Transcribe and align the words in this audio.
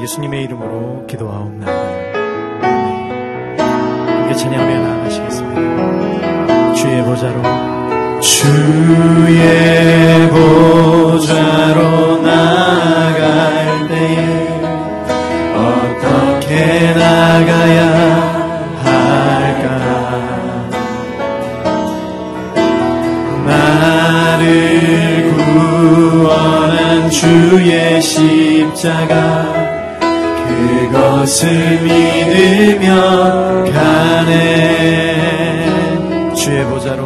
예수님의 0.00 0.44
이름으로 0.44 1.06
기도하옵나이다. 1.06 1.90
함께 4.06 4.34
찬양하며 4.34 4.80
나아가시겠습니다. 4.80 6.72
주의 6.74 7.04
보좌로 7.04 7.42
주의 8.20 10.28
보좌로 10.30 12.22
나갈 12.22 13.88
때에 13.88 14.62
어떻게 15.54 16.94
나가야 16.94 18.10
주의 27.10 28.00
십자가 28.00 29.29
그것을 31.20 31.82
믿으며 31.82 32.94
가네. 33.70 35.66
주의 36.34 36.64
보좌로. 36.64 37.04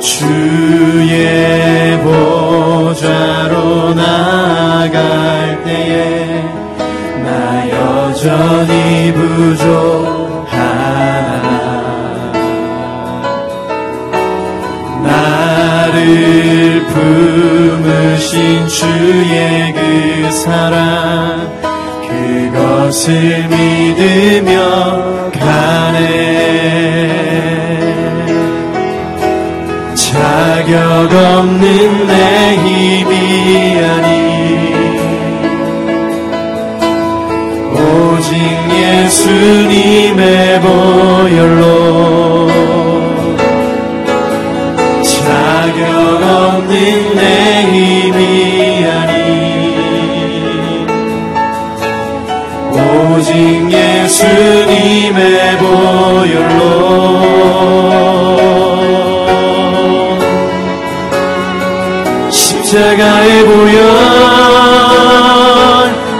주의 0.00 2.00
보좌로 2.00 3.92
나갈 3.92 5.62
때에 5.64 6.42
나 7.22 7.68
여전히 7.68 9.12
부족하나. 9.12 10.56
나를 15.02 16.86
품으신 16.86 18.66
주의 18.68 19.74
그 19.74 20.30
사랑. 20.30 20.80
그 20.80 20.85
것을 22.96 23.46
믿으며 23.48 25.30
가네. 25.30 26.00
자격 29.94 31.12
없는 31.12 32.06
내 32.06 32.56
힘이 32.56 33.78
아니. 33.84 34.08
오직 37.74 38.32
예수님의 38.72 40.60
보혈로 40.62 42.15
예수님의 54.06 55.58
보혈로. 55.58 57.16
십자가의 62.30 63.44
보혈 63.46 63.82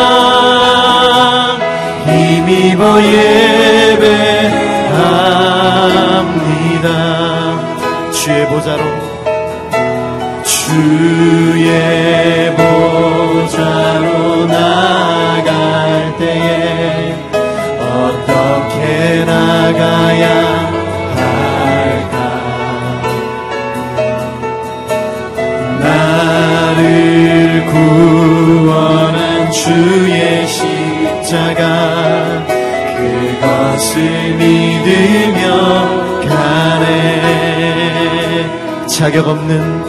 자격 39.05 39.29
없는 39.29 39.85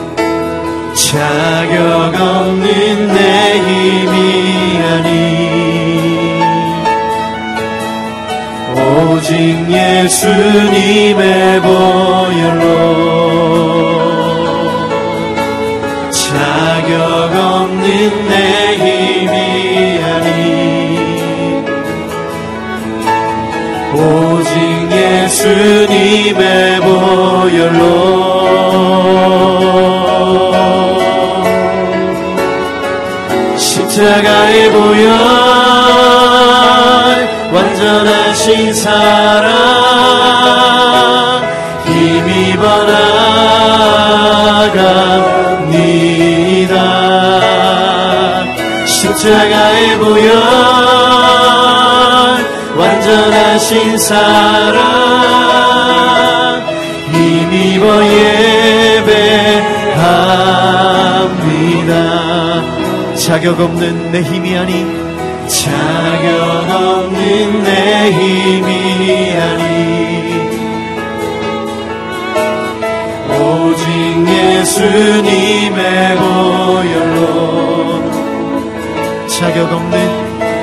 자격 0.93 2.19
없는 2.19 3.07
내 3.13 3.59
힘이 3.59 4.77
아니. 4.83 5.07
오직 8.75 9.31
예수님의 9.71 11.23
보혈로 11.61 12.65
자격 16.11 16.93
없는 17.33 18.27
내 18.27 18.33
힘이 18.75 19.31
아니. 20.03 20.27
오직 23.93 24.51
예수님의 24.91 26.81
보혈로 26.81 28.14
십자가의 33.57 34.71
보혈 34.71 35.09
완전하신 37.53 38.73
사랑 38.73 39.53
힘입어 41.85 42.83
나갑니다. 44.73 45.85
십자가의 48.85 49.97
보혈 49.97 50.35
완전하신 52.77 53.97
사랑 53.97 55.44
자격 63.25 63.59
없는 63.59 64.11
내 64.11 64.21
힘이 64.21 64.55
아닌 64.55 64.87
자격 65.47 66.69
없는 66.69 67.63
내 67.63 68.11
힘이 68.11 69.31
아닌 69.35 69.65
오직 73.31 73.83
예수님의 74.29 76.17
보혈로 76.17 77.19
자격 79.27 79.73
없는 79.73 79.95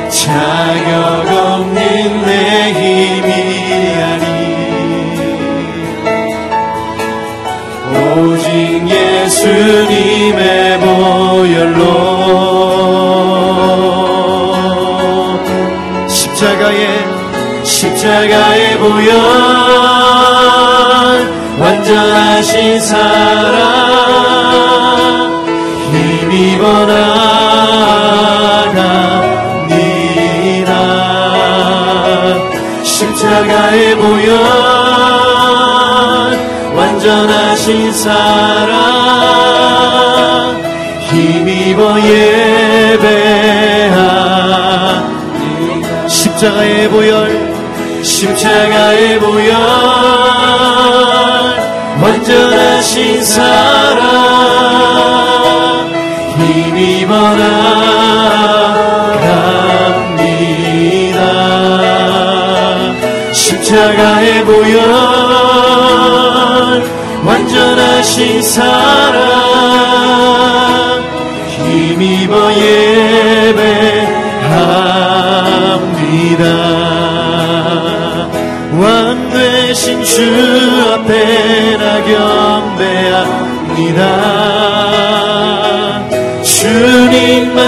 자격 0.08 0.94
없는 1.26 1.74
내 2.24 2.72
힘이 2.74 3.30
아닌 4.04 4.30
오직 8.14 8.86
예수님의 8.88 10.40
보혈로 10.78 12.51
십자가의 16.62 17.64
십자가의 17.64 18.78
보혈 18.78 19.10
완전하신 21.58 22.80
사랑 22.80 23.62
힘입어 25.90 26.86
나갑니다 28.76 29.02
십자가의 32.84 33.96
보혈 33.96 34.38
완전하신 36.76 37.92
사랑 37.92 38.91
십자가의 46.42 46.88
보혈 46.88 48.02
십자가의 48.02 49.20
보혈 49.20 49.54
완전하신 52.02 53.24
사랑 53.24 54.02
힘이 56.36 57.02
입어나갑니다. 57.02 57.52
십자가의 63.32 64.44
보혈 64.44 64.82
완전하신 67.24 68.42
사랑 68.42 69.31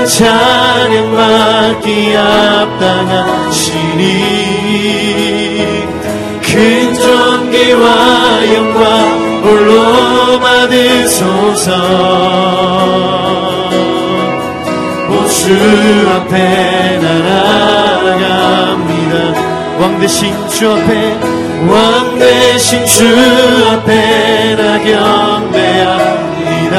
찬양받기 0.07 1.89
합당하시니 2.15 4.01
큰 6.43 6.95
존귀와 6.95 8.55
영광 8.55 8.83
홀로 9.43 10.39
받으소서. 10.41 11.69
오주 15.11 15.45
앞에 16.15 16.35
나아갑니다. 17.03 19.15
왕 19.81 19.83
대신 20.01 20.33
주 20.49 20.71
앞에 20.71 20.91
왕 21.69 22.19
대신 22.19 22.87
주 22.87 23.05
앞에 23.73 24.57
나 24.57 24.79
경배합니다. 24.79 26.75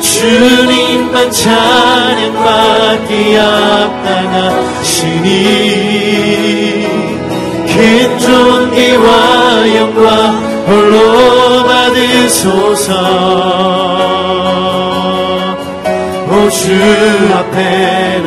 주님 0.00 0.87
만 1.12 1.30
찬양받기 1.30 3.12
합당하시니 3.34 5.28
큰 7.66 8.18
존귀와 8.18 9.76
영광 9.76 10.36
홀로 10.66 11.64
받으소서. 11.64 12.92
오 16.30 16.50
주 16.50 16.72
앞에 17.34 18.20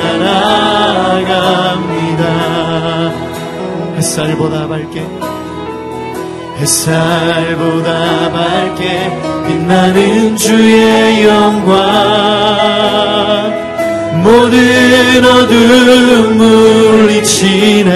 나아갑니다. 1.22 2.24
햇살보다 3.98 4.68
밝게 4.68 5.04
햇살보다 6.62 8.31
밝게 8.31 9.10
빛나는 9.48 10.38
주의 10.38 11.25
영광. 11.25 11.72
모든 14.24 15.25
어둠 15.25 16.38
물리치네. 16.38 17.92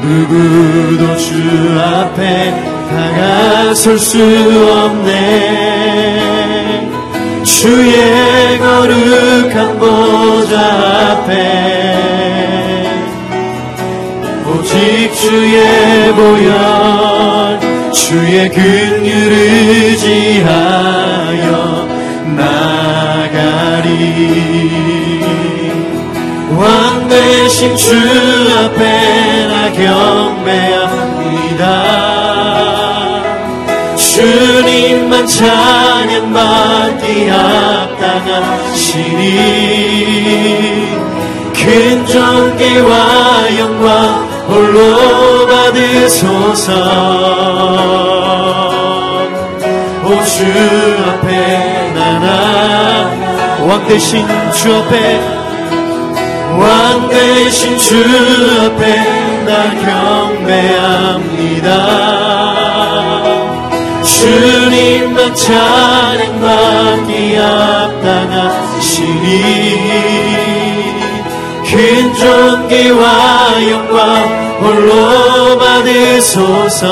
누구도 0.00 1.16
주 1.16 1.34
앞에 1.80 2.54
다가설 2.88 3.98
수 3.98 4.22
없네. 4.22 5.74
주의 7.42 8.58
거룩한 8.60 9.76
보좌 9.80 10.54
앞에 11.10 12.13
오직 14.74 15.14
주의 15.14 16.12
보혈 16.14 17.60
주의 17.92 18.50
긍휼을 18.50 19.32
의지하여 19.92 21.48
나가리. 22.36 23.94
왕 26.56 27.08
대신 27.08 27.76
주 27.76 27.94
앞에 28.58 29.46
나 29.46 29.70
경배합니다. 29.72 31.62
주님만 33.96 35.24
찬양받기 35.26 37.28
합당하시니 37.28 38.94
큰 41.54 42.06
존귀와 42.06 43.58
영광 43.58 44.23
홀로 44.54 45.46
받으소서. 45.48 46.72
오주 50.04 50.44
앞에 51.08 51.90
나나 51.92 53.10
왕 53.66 53.84
대신 53.88 54.24
주 54.52 54.76
앞에 54.76 55.20
왕 56.56 57.08
대신 57.08 57.76
주 57.78 57.96
앞에 58.64 58.80
나 59.44 59.50
경배합니다. 60.44 61.68
주님만 64.04 65.34
찬양받기 65.34 67.10
합당하시니 67.34 68.54
큰 70.04 70.13
존귀와 72.14 73.04
영광 73.70 73.98
홀로 74.60 75.58
받으소서? 75.58 76.84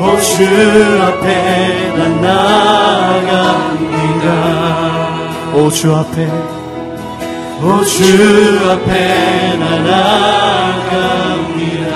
오주 0.00 0.34
앞에 1.02 1.92
난 1.96 2.00
나갑니다 2.20 4.26
오주 5.54 5.94
앞에. 5.94 6.16
오주 7.62 8.00
앞에 8.70 8.90
난 9.58 9.84
나갑니다 9.84 11.92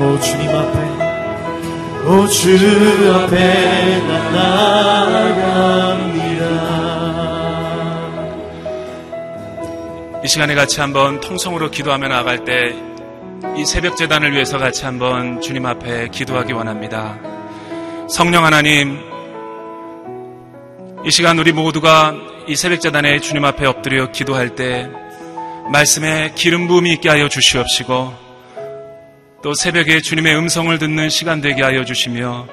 오 0.00 0.02
주님 0.20 0.42
앞에. 0.50 0.76
오주 2.06 2.42
앞에 3.14 3.34
난 4.06 4.10
나갑니다 4.34 5.87
이 10.28 10.30
시간에 10.30 10.54
같이 10.54 10.82
한번 10.82 11.20
통성으로 11.20 11.70
기도하며 11.70 12.08
나갈 12.08 12.44
때 12.44 12.88
이 13.56 13.64
새벽 13.64 13.96
재단을 13.96 14.32
위해서 14.32 14.58
같이 14.58 14.84
한번 14.84 15.40
주님 15.40 15.64
앞에 15.64 16.08
기도하기 16.08 16.52
원합니다. 16.52 17.18
성령 18.10 18.44
하나님, 18.44 19.00
이 21.04 21.10
시간 21.10 21.38
우리 21.38 21.52
모두가 21.52 22.14
이 22.46 22.56
새벽 22.56 22.80
재단에 22.80 23.20
주님 23.20 23.44
앞에 23.44 23.64
엎드려 23.66 24.12
기도할 24.12 24.54
때 24.54 24.88
말씀에 25.72 26.32
기름 26.34 26.68
부음이 26.68 26.92
있게 26.94 27.08
하여 27.08 27.28
주시옵시고 27.28 28.14
또 29.42 29.54
새벽에 29.54 30.00
주님의 30.00 30.36
음성을 30.36 30.76
듣는 30.78 31.08
시간 31.10 31.40
되게 31.40 31.62
하여 31.62 31.84
주시며 31.84 32.46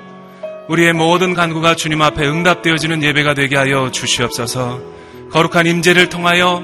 우리의 0.70 0.94
모든 0.94 1.34
간구가 1.34 1.76
주님 1.76 2.02
앞에 2.02 2.28
응답되어지는 2.28 3.04
예배가 3.04 3.34
되게 3.34 3.58
하여 3.58 3.92
주시옵소서. 3.92 4.82
거룩한 5.32 5.68
임재를 5.68 6.10
통하여 6.10 6.64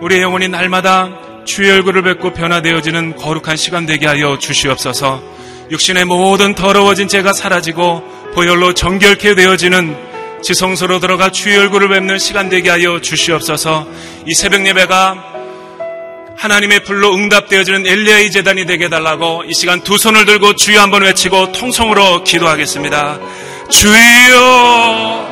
우리의 0.00 0.22
영혼이 0.22 0.48
날마다 0.48 1.10
주의 1.44 1.70
얼굴을 1.70 2.02
뵙고 2.02 2.32
변화되어지는 2.32 3.16
거룩한 3.16 3.56
시간 3.56 3.86
되게 3.86 4.06
하여 4.06 4.38
주시옵소서. 4.38 5.22
육신의 5.70 6.04
모든 6.04 6.54
더러워진 6.54 7.08
죄가 7.08 7.32
사라지고 7.32 8.02
보혈로 8.34 8.74
정결케 8.74 9.34
되어지는 9.34 9.96
지성소로 10.42 11.00
들어가 11.00 11.30
주의 11.30 11.56
얼굴을 11.58 11.88
뵙는 11.88 12.18
시간 12.18 12.48
되게 12.48 12.70
하여 12.70 13.00
주시옵소서. 13.00 13.88
이 14.26 14.34
새벽 14.34 14.64
예배가 14.66 15.24
하나님의 16.36 16.84
불로 16.84 17.12
응답되어지는 17.14 17.86
엘리야의 17.86 18.30
재단이 18.30 18.66
되게 18.66 18.84
해달라고 18.84 19.42
이 19.48 19.54
시간 19.54 19.80
두 19.82 19.98
손을 19.98 20.24
들고 20.24 20.54
주여 20.54 20.80
한번 20.80 21.02
외치고 21.02 21.50
통성으로 21.50 22.22
기도하겠습니다. 22.22 23.18
주여 23.68 25.28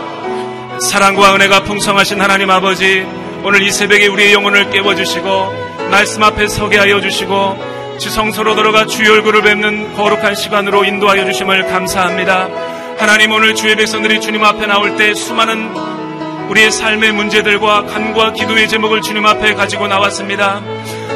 사랑과 0.81 1.37
은혜가 1.37 1.63
풍성하신 1.63 2.21
하나님 2.21 2.51
아버지 2.51 3.07
오늘 3.45 3.63
이 3.63 3.71
새벽에 3.71 4.07
우리의 4.09 4.33
영혼을 4.33 4.71
깨워주시고 4.71 5.89
말씀 5.91 6.23
앞에 6.23 6.49
서게 6.49 6.79
하여 6.79 7.01
주시고 7.01 7.99
지성소로 7.99 8.55
들어가 8.55 8.87
주의 8.87 9.09
얼굴을 9.09 9.43
뵙는 9.43 9.95
거룩한 9.95 10.35
시간으로 10.35 10.85
인도하여 10.85 11.25
주심을 11.25 11.67
감사합니다. 11.67 12.49
하나님 12.99 13.33
오늘 13.33 13.55
주의 13.55 13.77
백성들이 13.77 14.21
주님 14.21 14.43
앞에 14.45 14.67
나올 14.67 14.97
때 14.97 15.15
수많은 15.15 16.06
우리의 16.49 16.71
삶의 16.71 17.13
문제들과 17.13 17.87
간과 17.87 18.33
기도의 18.33 18.69
제목을 18.69 19.03
주님 19.03 19.27
앞에 19.27 19.55
가지고 19.55 19.89
나왔습니다. 19.89 20.63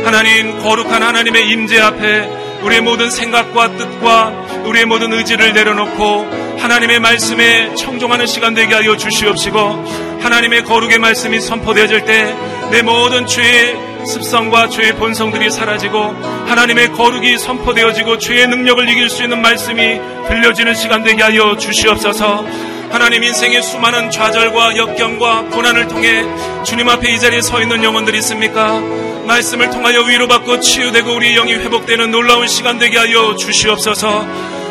하나님 0.04 0.58
거룩한 0.62 1.02
하나님의 1.02 1.48
임재 1.50 1.80
앞에 1.80 2.28
우리의 2.62 2.80
모든 2.80 3.10
생각과 3.10 3.76
뜻과 3.76 4.28
우리의 4.64 4.86
모든 4.86 5.12
의지를 5.12 5.52
내려놓고 5.54 6.58
하나님의 6.58 7.00
말씀에 7.00 7.74
청종하는 7.74 8.26
시간 8.26 8.54
되게 8.54 8.74
하여 8.74 8.96
주시옵시고 8.96 10.18
하나님의 10.20 10.64
거룩의 10.64 10.98
말씀이 10.98 11.40
선포되어질 11.40 12.04
때 12.04 12.50
내 12.70 12.82
모든 12.82 13.26
죄의 13.26 14.06
습성과 14.06 14.68
죄의 14.68 14.94
본성들이 14.94 15.50
사라지고 15.50 16.14
하나님의 16.46 16.92
거룩이 16.92 17.36
선포되어지고 17.36 18.18
죄의 18.18 18.46
능력을 18.46 18.88
이길 18.88 19.10
수 19.10 19.24
있는 19.24 19.42
말씀이 19.42 20.00
들려지는 20.28 20.74
시간 20.74 21.02
되게 21.02 21.20
하여 21.22 21.56
주시옵소서. 21.56 22.44
하나님 22.90 23.22
인생의 23.22 23.62
수많은 23.62 24.10
좌절과 24.10 24.76
역경과 24.76 25.42
고난을 25.52 25.86
통해 25.86 26.24
주님 26.64 26.88
앞에 26.88 27.12
이 27.12 27.20
자리에 27.20 27.40
서 27.40 27.62
있는 27.62 27.84
영혼들이 27.84 28.18
있습니까? 28.18 28.80
말씀을 29.26 29.70
통하여 29.70 30.00
위로받고 30.02 30.58
치유되고 30.58 31.14
우리 31.14 31.34
영이 31.34 31.54
회복되는 31.54 32.10
놀라운 32.10 32.48
시간 32.48 32.78
되게 32.78 32.98
하여 32.98 33.36
주시옵소서. 33.36 34.26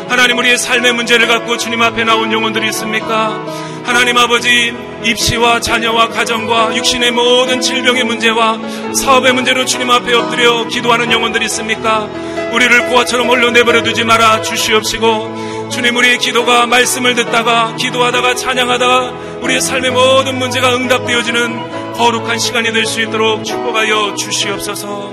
하나님 0.08 0.36
우리의 0.36 0.58
삶의 0.58 0.92
문제를 0.92 1.28
갖고 1.28 1.56
주님 1.56 1.80
앞에 1.80 2.04
나온 2.04 2.30
영혼들이 2.30 2.68
있습니까? 2.68 3.42
하나님 3.84 4.18
아버지 4.18 4.74
입시와 5.02 5.60
자녀와 5.60 6.08
가정과 6.10 6.76
육신의 6.76 7.12
모든 7.12 7.62
질병의 7.62 8.04
문제와 8.04 8.58
사업의 8.94 9.32
문제로 9.32 9.64
주님 9.64 9.90
앞에 9.90 10.12
엎드려 10.12 10.66
기도하는 10.68 11.10
영혼들이 11.10 11.46
있습니까? 11.46 12.06
우리를 12.52 12.88
고아처럼 12.88 13.28
홀로 13.28 13.50
내버려 13.50 13.82
두지 13.82 14.04
말아 14.04 14.42
주시옵시고 14.42 15.49
주님 15.70 15.96
우리의 15.96 16.18
기도가 16.18 16.66
말씀을 16.66 17.14
듣다가 17.14 17.76
기도하다가 17.76 18.34
찬양하다가 18.34 19.10
우리의 19.42 19.60
삶의 19.60 19.92
모든 19.92 20.38
문제가 20.38 20.74
응답되어지는 20.74 21.92
거룩한 21.94 22.38
시간이 22.38 22.72
될 22.72 22.86
수 22.86 23.00
있도록 23.02 23.44
축복하여 23.44 24.14
주시옵소서. 24.16 25.12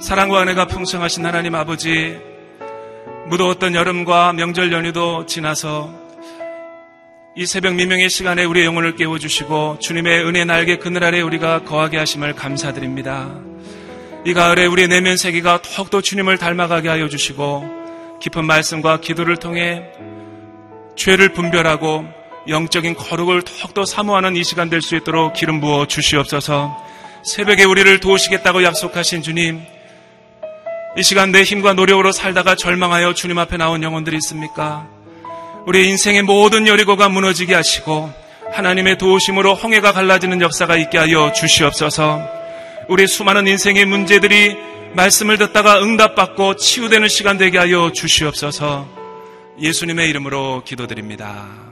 사랑과 0.00 0.42
은혜가 0.42 0.66
풍성하신 0.66 1.24
하나님 1.26 1.54
아버지, 1.54 2.18
무더웠던 3.28 3.74
여름과 3.74 4.32
명절 4.34 4.72
연휴도 4.72 5.26
지나서 5.26 5.90
이 7.36 7.46
새벽 7.46 7.74
미명의 7.74 8.10
시간에 8.10 8.44
우리의 8.44 8.66
영혼을 8.66 8.96
깨워주시고 8.96 9.78
주님의 9.80 10.24
은혜 10.24 10.44
날개 10.44 10.76
그늘 10.76 11.04
아래 11.04 11.20
우리가 11.20 11.62
거하게 11.64 11.98
하심을 11.98 12.34
감사드립니다. 12.34 13.47
이 14.26 14.34
가을에 14.34 14.66
우리의 14.66 14.88
내면 14.88 15.16
세계가 15.16 15.62
더욱더 15.62 16.00
주님을 16.00 16.38
닮아가게 16.38 16.88
하여 16.88 17.08
주시고 17.08 18.18
깊은 18.20 18.44
말씀과 18.44 19.00
기도를 19.00 19.36
통해 19.36 19.84
죄를 20.96 21.32
분별하고 21.32 22.04
영적인 22.48 22.94
거룩을 22.96 23.42
더욱더 23.42 23.84
사모하는 23.84 24.36
이 24.36 24.42
시간 24.42 24.68
될 24.70 24.80
수 24.82 24.96
있도록 24.96 25.34
기름 25.34 25.60
부어 25.60 25.86
주시옵소서 25.86 26.76
새벽에 27.24 27.64
우리를 27.64 28.00
도우시겠다고 28.00 28.64
약속하신 28.64 29.22
주님 29.22 29.62
이 30.96 31.02
시간 31.02 31.30
내 31.30 31.42
힘과 31.42 31.74
노력으로 31.74 32.10
살다가 32.12 32.54
절망하여 32.56 33.14
주님 33.14 33.38
앞에 33.38 33.56
나온 33.56 33.82
영혼들이 33.82 34.16
있습니까? 34.16 34.88
우리 35.66 35.88
인생의 35.90 36.22
모든 36.22 36.66
여리고가 36.66 37.08
무너지게 37.08 37.54
하시고 37.54 38.10
하나님의 38.52 38.98
도우심으로 38.98 39.54
홍해가 39.54 39.92
갈라지는 39.92 40.40
역사가 40.40 40.76
있게 40.76 40.98
하여 40.98 41.30
주시옵소서. 41.32 42.38
우리 42.88 43.06
수많은 43.06 43.46
인생의 43.46 43.84
문제들이 43.84 44.56
말씀을 44.94 45.36
듣다가 45.36 45.82
응답받고 45.82 46.56
치유되는 46.56 47.08
시간 47.08 47.36
되게 47.36 47.58
하여 47.58 47.92
주시옵소서. 47.92 48.88
예수님의 49.60 50.08
이름으로 50.08 50.64
기도드립니다. 50.64 51.68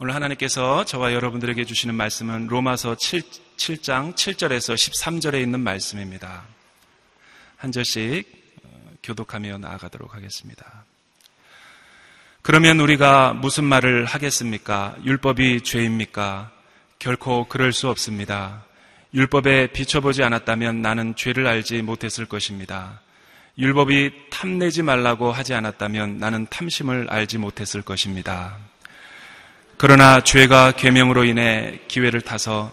오늘 0.00 0.16
하나님께서 0.16 0.84
저와 0.84 1.12
여러분들에게 1.12 1.64
주시는 1.64 1.94
말씀은 1.94 2.48
로마서 2.48 2.96
7, 2.96 3.22
7장 3.56 4.16
7절에서 4.16 4.74
13절에 4.74 5.40
있는 5.40 5.60
말씀입니다. 5.60 6.42
한 7.56 7.70
절씩 7.70 8.26
어, 8.64 8.90
교독하며 9.04 9.58
나아가도록 9.58 10.16
하겠습니다. 10.16 10.84
그러면 12.42 12.80
우리가 12.80 13.34
무슨 13.34 13.62
말을 13.62 14.04
하겠습니까? 14.04 14.96
율법이 15.04 15.60
죄입니까? 15.60 16.50
결코 17.02 17.46
그럴 17.48 17.72
수 17.72 17.88
없습니다. 17.88 18.62
율법에 19.12 19.72
비춰보지 19.72 20.22
않았다면 20.22 20.82
나는 20.82 21.16
죄를 21.16 21.48
알지 21.48 21.82
못했을 21.82 22.26
것입니다. 22.26 23.00
율법이 23.58 24.12
탐내지 24.30 24.84
말라고 24.84 25.32
하지 25.32 25.52
않았다면 25.52 26.18
나는 26.18 26.46
탐심을 26.48 27.08
알지 27.10 27.38
못했을 27.38 27.82
것입니다. 27.82 28.56
그러나 29.78 30.20
죄가 30.20 30.74
계명으로 30.76 31.24
인해 31.24 31.80
기회를 31.88 32.20
타서 32.20 32.70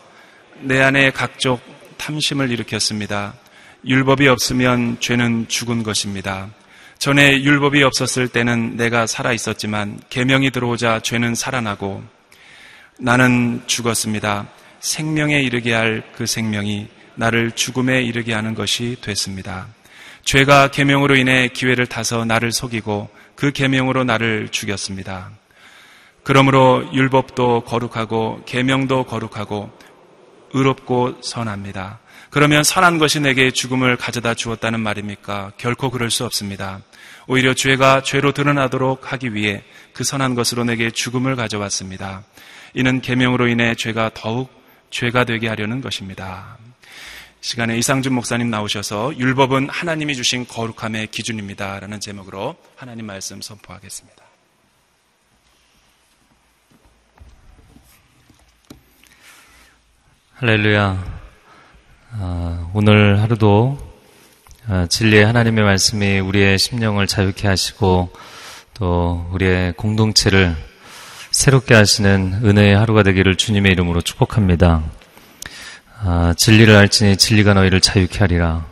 내 0.59 0.79
안에 0.79 1.09
각종 1.09 1.59
탐심을 1.98 2.51
일으켰습니다. 2.51 3.33
율법이 3.83 4.27
없으면 4.27 5.00
죄는 5.00 5.48
죽은 5.48 5.81
것입니다. 5.81 6.50
전에 7.00 7.41
율법이 7.41 7.81
없었을 7.81 8.27
때는 8.27 8.77
내가 8.77 9.07
살아 9.07 9.33
있었지만 9.33 10.00
계명이 10.12 10.51
들어오자 10.51 11.00
죄는 11.00 11.33
살아나고 11.33 12.18
나는 13.00 13.62
죽었습니다. 13.65 14.48
생명에 14.82 15.39
이르게 15.41 15.74
할 15.74 16.03
그 16.15 16.25
생명이 16.25 16.88
나를 17.15 17.51
죽음에 17.51 18.01
이르게 18.01 18.34
하는 18.34 18.56
것이 18.56 18.98
됐습니다. 19.01 19.68
죄가 20.24 20.70
계명으로 20.72 21.15
인해 21.15 21.48
기회를 21.48 21.88
타서 21.88 22.25
나를 22.25 22.51
속이고 22.51 23.10
그 23.36 23.51
계명으로 23.51 24.03
나를 24.03 24.50
죽였습니다. 24.51 25.32
그러므로 26.24 26.88
율법도 26.94 27.62
거룩하고 27.62 28.44
계명도 28.46 29.06
거룩하고 29.06 29.72
의롭고 30.53 31.22
선합니다. 31.22 32.00
그러면 32.29 32.63
선한 32.63 33.00
것이 33.00 33.22
내게 33.22 33.50
죽음을 33.50 33.96
가져다 33.96 34.34
주었다는 34.34 34.82
말입니까? 34.82 35.53
결코 35.58 35.89
그럴 35.89 36.12
수 36.12 36.25
없습니다. 36.25 36.82
오히려 37.29 37.53
죄가 37.53 38.01
죄로 38.01 38.31
드러나도록 38.31 39.13
하기 39.13 39.36
위해 39.36 39.62
그 39.93 40.03
선한 40.03 40.33
것으로 40.33 40.63
내게 40.63 40.89
죽음을 40.89 41.36
가져왔습니다. 41.36 42.24
이는 42.74 43.01
계명으로 43.01 43.48
인해 43.48 43.75
죄가 43.75 44.09
더욱 44.15 44.50
죄가 44.89 45.25
되게 45.25 45.48
하려는 45.48 45.79
것입니다. 45.79 46.57
시간에 47.41 47.77
이상준 47.77 48.13
목사님 48.15 48.50
나오셔서 48.50 49.15
율법은 49.15 49.69
하나님이 49.69 50.15
주신 50.15 50.48
거룩함의 50.48 51.07
기준입니다. 51.07 51.79
라는 51.79 52.00
제목으로 52.00 52.55
하나님 52.75 53.05
말씀 53.05 53.39
선포하겠습니다. 53.41 54.24
할렐루야. 60.33 61.19
아, 62.13 62.71
오늘 62.74 63.21
하루도 63.21 63.77
아, 63.79 63.88
진리의 64.89 65.25
하나님의 65.25 65.63
말씀이 65.63 66.19
우리의 66.19 66.59
심령을 66.59 67.07
자유케 67.07 67.47
하시고 67.47 68.11
또 68.75 69.27
우리의 69.31 69.73
공동체를 69.73 70.55
새롭게 71.31 71.73
하시는 71.73 72.39
은혜의 72.43 72.77
하루가 72.77 73.03
되기를 73.03 73.35
주님의 73.35 73.71
이름으로 73.71 74.01
축복합니다. 74.01 74.83
아, 76.01 76.33
진리를 76.38 76.75
알지니 76.75 77.17
진리가 77.17 77.55
너희를 77.55 77.81
자유케 77.81 78.19
하리라. 78.19 78.65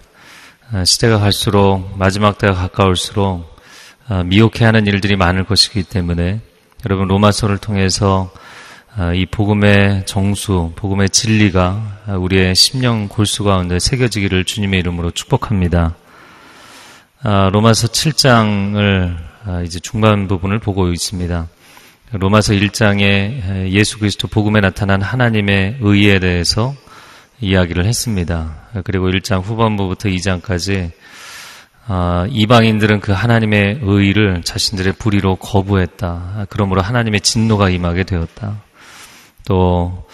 아, 0.71 0.85
시대가 0.85 1.19
갈수록 1.19 1.97
마지막 1.97 2.37
때가 2.37 2.53
가까울수록 2.53 3.57
아, 4.07 4.23
미혹해 4.23 4.65
하는 4.65 4.85
일들이 4.85 5.15
많을 5.15 5.45
것이기 5.45 5.83
때문에 5.83 6.41
여러분 6.85 7.07
로마서를 7.07 7.57
통해서 7.57 8.31
아, 8.33 8.46
이 9.13 9.27
복음의 9.27 10.07
정수, 10.07 10.71
복음의 10.75 11.11
진리가 11.11 12.15
우리의 12.17 12.55
심령 12.55 13.07
골수 13.07 13.43
가운데 13.43 13.77
새겨지기를 13.77 14.43
주님의 14.43 14.79
이름으로 14.79 15.11
축복합니다. 15.11 15.95
아, 17.21 17.49
로마서 17.53 17.89
7장을 17.89 19.17
아, 19.45 19.61
이제 19.61 19.79
중반 19.79 20.27
부분을 20.27 20.57
보고 20.57 20.91
있습니다. 20.91 21.47
로마서 22.13 22.53
1장에 22.53 23.69
예수 23.69 23.99
그리스도 23.99 24.27
복음에 24.27 24.61
나타난 24.61 25.03
하나님의 25.03 25.77
의에 25.81 26.17
대해서 26.17 26.73
이야기를 27.39 27.85
했습니다. 27.85 28.69
그리고 28.83 29.09
1장 29.09 29.43
후반부부터 29.43 30.09
2장까지 30.09 30.91
이방인들은 32.31 33.01
그 33.01 33.11
하나님의 33.11 33.79
의를 33.83 34.41
자신들의 34.41 34.93
불의로 34.93 35.35
거부했다. 35.35 36.47
그러므로 36.49 36.81
하나님의 36.81 37.21
진노가 37.21 37.69
임하게 37.69 38.03
되었다. 38.03 38.63
또 39.47 40.05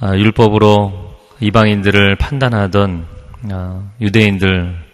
아, 0.00 0.16
율법으로 0.16 1.18
이방인들을 1.40 2.16
판단하던 2.16 3.06
아, 3.52 3.90
유대인들 4.00 4.90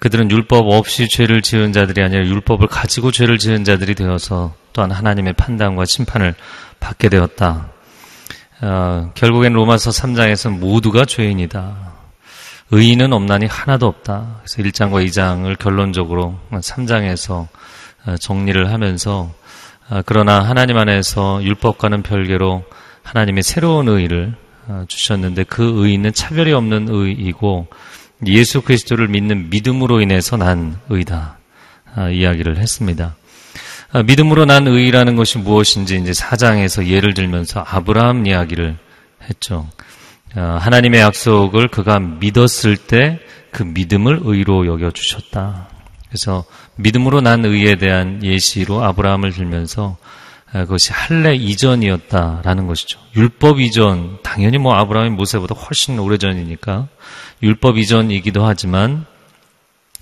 그들은 0.00 0.30
율법 0.30 0.66
없이 0.68 1.08
죄를 1.08 1.40
지은 1.40 1.72
자들이 1.72 2.02
아니라 2.02 2.24
율법을 2.26 2.66
가지고 2.66 3.12
죄를 3.12 3.38
지은 3.38 3.64
자들이 3.64 3.94
되어서 3.94 4.54
또한 4.72 4.90
하나님의 4.90 5.32
판단과 5.34 5.84
심판을 5.84 6.34
받게 6.78 7.08
되었다. 7.08 7.68
어, 8.62 9.10
결국엔 9.14 9.52
로마서 9.52 9.90
3장에서 9.90 10.56
모두가 10.56 11.04
죄인이다. 11.04 11.92
의인은 12.70 13.12
없나니 13.12 13.46
하나도 13.46 13.86
없다. 13.86 14.42
그래서 14.44 14.62
1장과 14.62 15.04
2장을 15.06 15.58
결론적으로 15.58 16.38
3장에서 16.52 17.48
정리를 18.20 18.72
하면서 18.72 19.32
그러나 20.06 20.40
하나님 20.40 20.78
안에서 20.78 21.42
율법과는 21.42 22.02
별개로 22.02 22.64
하나님의 23.02 23.42
새로운 23.42 23.88
의를 23.88 24.34
어, 24.68 24.84
주셨는데 24.88 25.44
그 25.44 25.86
의는 25.86 26.12
차별이 26.12 26.52
없는 26.52 26.88
의이고 26.90 27.66
예수 28.26 28.62
그리스도를 28.62 29.08
믿는 29.08 29.50
믿음으로 29.50 30.00
인해서 30.00 30.36
난 30.36 30.78
의다 30.88 31.38
아, 31.94 32.10
이야기를 32.10 32.58
했습니다. 32.58 33.16
아, 33.92 34.02
믿음으로 34.02 34.44
난 34.44 34.68
의라는 34.68 35.16
것이 35.16 35.38
무엇인지 35.38 35.96
이제 35.96 36.12
사장에서 36.12 36.86
예를 36.86 37.14
들면서 37.14 37.64
아브라함 37.66 38.26
이야기를 38.26 38.76
했죠. 39.28 39.68
어, 40.36 40.58
하나님의 40.60 41.00
약속을 41.00 41.68
그가 41.68 41.98
믿었을 41.98 42.76
때 42.76 43.20
그 43.50 43.62
믿음을 43.62 44.20
의로 44.22 44.66
여겨 44.66 44.90
주셨다. 44.92 45.68
그래서 46.08 46.44
믿음으로 46.76 47.20
난 47.20 47.44
의에 47.44 47.76
대한 47.76 48.22
예시로 48.24 48.82
아브라함을 48.84 49.32
들면서 49.32 49.84
어, 49.84 49.96
그것이 50.52 50.92
할례 50.92 51.34
이전이었다라는 51.36 52.66
것이죠. 52.66 52.98
율법 53.14 53.60
이전 53.60 54.18
당연히 54.22 54.58
뭐 54.58 54.74
아브라함이 54.74 55.10
모세보다 55.10 55.54
훨씬 55.54 55.98
오래전이니까 55.98 56.88
율법 57.42 57.78
이전이기도 57.78 58.44
하지만 58.44 59.06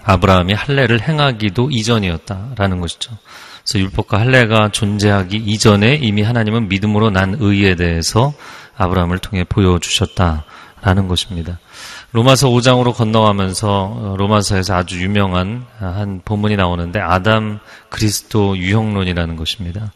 아브라함이 0.04 0.54
할례를 0.54 1.06
행하기도 1.06 1.70
이전이었다라는 1.70 2.80
것이죠. 2.80 3.18
그래서 3.62 3.78
율법과 3.80 4.18
할례가 4.20 4.70
존재하기 4.70 5.36
이전에 5.36 5.96
이미 5.96 6.22
하나님은 6.22 6.68
믿음으로 6.68 7.10
난 7.10 7.36
의에 7.38 7.74
대해서 7.74 8.32
아브라함을 8.78 9.18
통해 9.18 9.44
보여주셨다라는 9.44 11.08
것입니다. 11.08 11.58
로마서 12.12 12.48
5장으로 12.48 12.94
건너가면서 12.94 13.68
어, 13.68 14.14
로마서에서 14.16 14.74
아주 14.74 15.02
유명한 15.02 15.66
한 15.78 16.22
본문이 16.24 16.56
나오는데 16.56 17.00
아담 17.00 17.58
그리스도 17.90 18.56
유형론이라는 18.56 19.36
것입니다. 19.36 19.92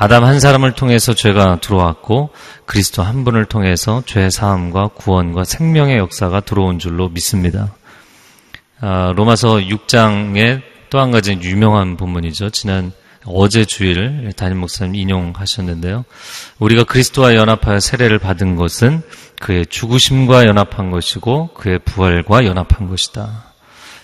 아담 0.00 0.24
한 0.24 0.38
사람을 0.38 0.74
통해서 0.74 1.12
죄가 1.12 1.58
들어왔고 1.60 2.30
그리스도 2.66 3.02
한 3.02 3.24
분을 3.24 3.46
통해서 3.46 4.04
죄 4.06 4.30
사함과 4.30 4.90
구원과 4.94 5.42
생명의 5.42 5.98
역사가 5.98 6.40
들어온 6.42 6.78
줄로 6.78 7.08
믿습니다. 7.08 7.74
아, 8.80 9.12
로마서 9.16 9.56
6장의 9.56 10.62
또한 10.88 11.10
가지 11.10 11.32
유명한 11.32 11.96
본문이죠. 11.96 12.50
지난 12.50 12.92
어제 13.24 13.64
주일 13.64 14.32
담임 14.36 14.58
목사님 14.58 14.94
인용하셨는데요. 14.94 16.04
우리가 16.60 16.84
그리스도와 16.84 17.34
연합하여 17.34 17.80
세례를 17.80 18.20
받은 18.20 18.54
것은 18.54 19.02
그의 19.40 19.66
죽으심과 19.66 20.46
연합한 20.46 20.92
것이고 20.92 21.54
그의 21.54 21.80
부활과 21.80 22.44
연합한 22.44 22.86
것이다. 22.88 23.52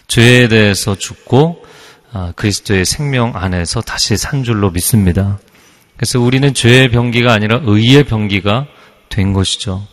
죄에 0.08 0.48
대해서 0.48 0.96
죽고 0.96 1.64
아, 2.12 2.32
그리스도의 2.34 2.84
생명 2.84 3.30
안에서 3.36 3.80
다시 3.80 4.16
산 4.16 4.42
줄로 4.42 4.72
믿습니다. 4.72 5.38
그래서 5.96 6.20
우리는 6.20 6.52
죄의 6.52 6.90
병기가 6.90 7.32
아니라 7.32 7.60
의의 7.62 8.04
병기가 8.04 8.66
된 9.08 9.32
것이죠. 9.32 9.86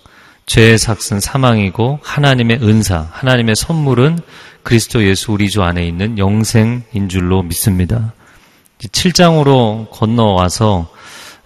죄의 0.46 0.78
삭은 0.78 1.20
사망이고 1.20 2.00
하나님의 2.04 2.60
은사, 2.62 3.08
하나님의 3.12 3.56
선물은 3.56 4.20
그리스도 4.64 5.06
예수 5.06 5.32
우리 5.32 5.50
주 5.50 5.64
안에 5.64 5.86
있는 5.86 6.18
영생인 6.18 7.10
줄로 7.10 7.44
믿습니다. 7.44 8.14
7장으로 8.80 9.90
건너와서 9.92 10.92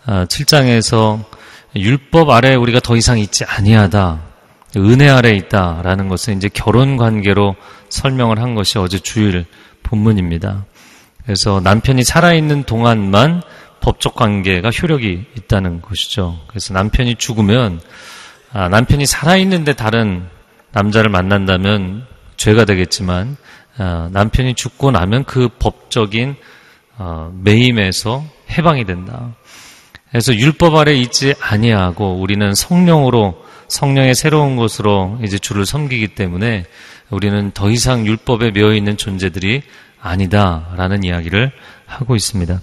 7장에서 0.06 1.20
아, 1.20 1.26
율법 1.76 2.30
아래 2.30 2.56
우리가 2.56 2.80
더 2.80 2.96
이상 2.96 3.20
있지 3.20 3.44
아니하다. 3.44 4.22
은혜 4.78 5.10
아래 5.10 5.32
있다라는 5.32 6.08
것은 6.08 6.38
이제 6.38 6.50
결혼 6.54 6.98
관계로 6.98 7.56
설명을 7.90 8.40
한 8.40 8.56
것이 8.56 8.78
어제 8.78 9.00
주일 9.00 9.46
본문입니다. 9.84 10.66
그래서 11.24 11.60
남편이 11.64 12.04
살아있는 12.04 12.64
동안만 12.64 13.42
법적 13.86 14.16
관계가 14.16 14.72
효력이 14.72 15.26
있다는 15.38 15.80
것이죠. 15.84 16.40
그래서 16.48 16.74
남편이 16.74 17.16
죽으면 17.18 17.80
아, 18.52 18.68
남편이 18.68 19.06
살아있는데 19.06 19.74
다른 19.74 20.26
남자를 20.72 21.12
만난다면 21.12 22.08
죄가 22.36 22.66
되겠지만 22.66 23.38
아, 23.78 24.10
남편이 24.12 24.56
죽고 24.56 24.90
나면 24.90 25.24
그 25.26 25.50
법적인 25.60 26.36
어, 26.98 27.32
매임에서 27.44 28.26
해방이 28.50 28.86
된다. 28.86 29.36
그래서 30.10 30.34
율법 30.34 30.76
아래 30.76 30.96
있지 30.96 31.36
아니하고 31.40 32.16
우리는 32.16 32.56
성령으로 32.56 33.46
성령의 33.68 34.16
새로운 34.16 34.56
것으로 34.56 35.20
이제 35.24 35.38
주를 35.38 35.68
섬기기 35.68 36.10
때문에 36.16 36.66
우리는 37.12 37.52
더 37.52 37.70
이상 37.70 38.08
율법에 38.08 38.50
매여 38.50 38.74
있는 38.74 38.98
존재들이 38.98 39.62
아니다라는 40.02 41.04
이야기를 41.04 41.52
하고 41.86 42.16
있습니다. 42.16 42.62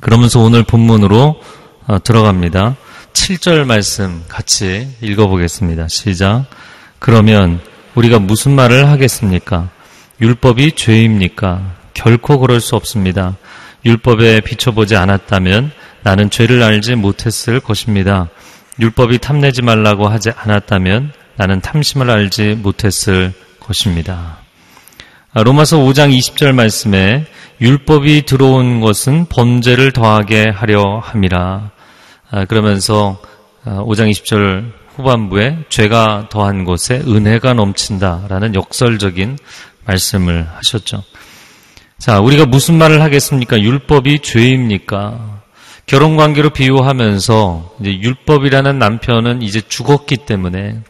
그러면서 0.00 0.40
오늘 0.40 0.62
본문으로 0.62 1.40
어, 1.86 2.02
들어갑니다. 2.02 2.76
7절 3.12 3.64
말씀 3.64 4.24
같이 4.28 4.88
읽어보겠습니다. 5.00 5.88
시작. 5.88 6.46
그러면 6.98 7.60
우리가 7.94 8.18
무슨 8.18 8.54
말을 8.54 8.88
하겠습니까? 8.88 9.68
율법이 10.20 10.72
죄입니까? 10.72 11.74
결코 11.94 12.38
그럴 12.38 12.60
수 12.60 12.76
없습니다. 12.76 13.36
율법에 13.84 14.40
비춰보지 14.40 14.96
않았다면 14.96 15.72
나는 16.02 16.30
죄를 16.30 16.62
알지 16.62 16.94
못했을 16.94 17.60
것입니다. 17.60 18.28
율법이 18.80 19.18
탐내지 19.18 19.62
말라고 19.62 20.08
하지 20.08 20.30
않았다면 20.30 21.12
나는 21.36 21.60
탐심을 21.60 22.10
알지 22.10 22.56
못했을 22.62 23.32
것입니다. 23.60 24.41
아, 25.34 25.42
로마서 25.42 25.78
5장 25.78 26.14
20절 26.14 26.52
말씀에 26.52 27.24
율법이 27.58 28.26
들어온 28.26 28.82
것은 28.82 29.24
범죄를 29.30 29.90
더하게 29.90 30.50
하려 30.50 30.98
함이라. 31.02 31.70
아, 32.30 32.44
그러면서 32.44 33.18
5장 33.64 34.02
아, 34.02 34.10
20절 34.10 34.72
후반부에 34.94 35.56
죄가 35.70 36.28
더한 36.30 36.64
곳에 36.64 36.96
은혜가 37.06 37.54
넘친다라는 37.54 38.54
역설적인 38.54 39.38
말씀을 39.86 40.46
하셨죠. 40.56 41.02
자, 41.98 42.20
우리가 42.20 42.44
무슨 42.44 42.76
말을 42.76 43.00
하겠습니까? 43.00 43.58
율법이 43.58 44.18
죄입니까? 44.18 45.40
결혼 45.86 46.18
관계로 46.18 46.50
비유하면서 46.50 47.76
율법이라는 47.82 48.78
남편은 48.78 49.40
이제 49.40 49.62
죽었기 49.66 50.18
때문에 50.26 50.82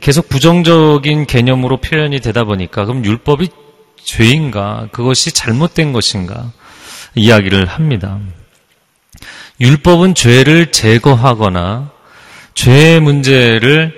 계속 0.00 0.28
부정적인 0.28 1.26
개념으로 1.26 1.76
표현이 1.76 2.18
되다 2.20 2.42
보니까 2.42 2.84
그럼 2.84 3.04
율법이 3.04 3.48
죄인가? 4.04 4.88
그것이 4.92 5.32
잘못된 5.32 5.92
것인가? 5.92 6.50
이야기를 7.14 7.66
합니다. 7.66 8.18
율법은 9.60 10.14
죄를 10.14 10.70
제거하거나 10.70 11.90
죄의 12.54 13.00
문제를 13.00 13.92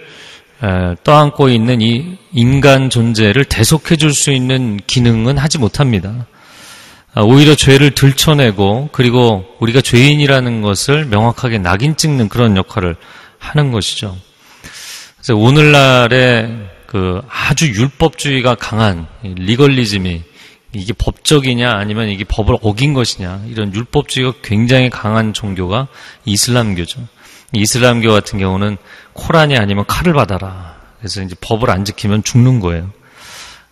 떠안고 1.05 1.49
있는 1.49 1.81
이 1.81 2.19
인간 2.33 2.91
존재를 2.91 3.45
대속해 3.45 3.97
줄 3.97 4.13
수 4.13 4.31
있는 4.31 4.79
기능은 4.87 5.39
하지 5.39 5.59
못합니다. 5.59 6.27
아, 7.13 7.23
오히려 7.23 7.55
죄를 7.57 7.91
들춰내고 7.91 8.91
그리고 8.93 9.45
우리가 9.59 9.81
죄인이라는 9.81 10.63
것을 10.63 11.07
명확하게 11.07 11.59
낙인 11.59 11.97
찍는 11.97 12.29
그런 12.29 12.57
역할을 12.57 12.95
하는 13.39 13.73
것이죠. 13.73 14.17
그래서 15.17 15.37
오늘날의 15.37 16.57
그 16.91 17.23
아주 17.29 17.69
율법주의가 17.69 18.57
강한 18.57 19.07
리걸리즘이 19.23 20.25
이게 20.73 20.93
법적이냐 20.93 21.71
아니면 21.71 22.09
이게 22.09 22.25
법을 22.25 22.57
어긴 22.63 22.95
것이냐 22.95 23.45
이런 23.47 23.73
율법주의가 23.73 24.33
굉장히 24.43 24.91
강한 24.91 25.33
종교가 25.33 25.87
이슬람교죠. 26.25 27.01
이슬람교 27.53 28.11
같은 28.11 28.41
경우는 28.41 28.77
코란이 29.13 29.57
아니면 29.57 29.85
칼을 29.87 30.15
받아라. 30.15 30.81
그래서 30.99 31.23
이제 31.23 31.37
법을 31.41 31.71
안 31.71 31.85
지키면 31.85 32.25
죽는 32.25 32.59
거예요. 32.59 32.91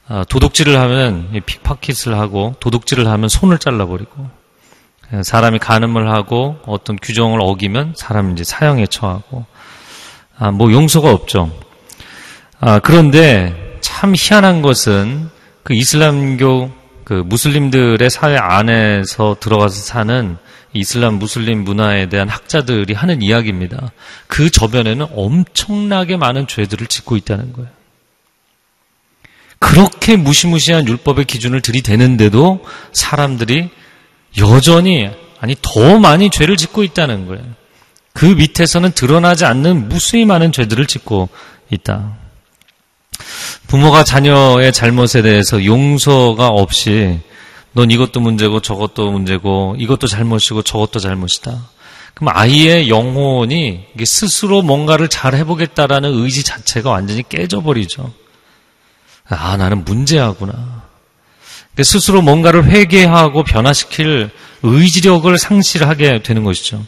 아, 0.07 0.25
도둑질을 0.29 0.79
하면 0.79 1.43
픽파켓을 1.45 2.17
하고 2.17 2.55
도둑질을 2.61 3.09
하면 3.09 3.29
손을 3.29 3.59
잘라버리고 3.59 4.31
예, 5.13 5.25
사람이 5.25 5.59
간음을 5.59 6.09
하고 6.09 6.61
어떤 6.67 6.95
규정을 6.95 7.41
어기면 7.43 7.95
사람 7.97 8.31
이제 8.31 8.45
사형에 8.45 8.87
처하고 8.87 9.45
아, 10.39 10.53
뭐 10.53 10.71
용서가 10.71 11.11
없죠. 11.11 11.51
아, 12.61 12.81
그런데 12.81 13.79
참 13.81 14.15
희한한 14.17 14.63
것은 14.63 15.31
그 15.63 15.75
이슬람교 15.75 16.73
그 17.05 17.15
무슬림들의 17.15 18.11
사회 18.11 18.37
안에서 18.37 19.37
들어가서 19.41 19.81
사는 19.81 20.37
이슬람 20.75 21.15
무슬림 21.15 21.65
문화에 21.65 22.09
대한 22.09 22.29
학자들이 22.29 22.95
하는 22.95 23.23
이야기입니다. 23.23 23.93
그 24.27 24.51
저변에는 24.51 25.07
엄청나게 25.15 26.17
많은 26.17 26.47
죄들을 26.47 26.87
짓고 26.89 27.17
있다는 27.17 27.53
거예요. 27.53 27.71
그렇게 29.61 30.17
무시무시한 30.17 30.87
율법의 30.87 31.25
기준을 31.25 31.63
들이대는데도 31.63 32.65
사람들이 32.93 33.71
여전히 34.39 35.11
아니 35.41 35.57
더 35.63 35.99
많이 35.99 36.29
죄를 36.31 36.57
짓고 36.57 36.83
있다는 36.85 37.27
거예요. 37.27 37.45
그 38.13 38.27
밑에서는 38.27 38.93
드러나지 38.93 39.45
않는 39.45 39.89
무수히 39.89 40.25
많은 40.27 40.53
죄들을 40.53 40.87
짓고 40.87 41.29
있다. 41.71 42.17
부모가 43.67 44.05
자녀의 44.05 44.73
잘못에 44.73 45.23
대해서 45.23 45.65
용서가 45.65 46.49
없이 46.49 47.21
넌 47.73 47.91
이것도 47.91 48.21
문제고 48.21 48.61
저것도 48.61 49.11
문제고 49.11 49.77
이것도 49.79 50.07
잘못이고 50.07 50.63
저것도 50.63 50.99
잘못이다. 50.99 51.69
그럼 52.15 52.37
아이의 52.37 52.89
영혼이 52.89 53.85
스스로 54.05 54.63
뭔가를 54.63 55.09
잘 55.09 55.35
해보겠다라는 55.35 56.13
의지 56.13 56.43
자체가 56.43 56.91
완전히 56.91 57.23
깨져버리죠. 57.29 58.13
아, 59.29 59.57
나는 59.57 59.85
문제하구나. 59.85 60.83
스스로 61.81 62.23
뭔가를 62.23 62.65
회개하고 62.65 63.45
변화시킬 63.45 64.31
의지력을 64.63 65.39
상실하게 65.39 66.23
되는 66.23 66.43
것이죠. 66.43 66.85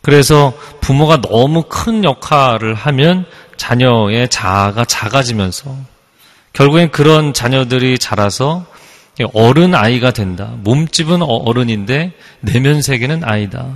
그래서 0.00 0.52
부모가 0.80 1.20
너무 1.20 1.64
큰 1.68 2.02
역할을 2.02 2.74
하면 2.74 3.26
자녀의 3.56 4.28
자아가 4.28 4.84
작아지면서 4.84 5.76
결국엔 6.52 6.90
그런 6.90 7.32
자녀들이 7.32 7.98
자라서 7.98 8.66
어른 9.32 9.74
아이가 9.74 10.10
된다. 10.10 10.52
몸집은 10.58 11.22
어, 11.22 11.26
어른인데 11.26 12.12
내면 12.40 12.82
세계는 12.82 13.24
아이다. 13.24 13.66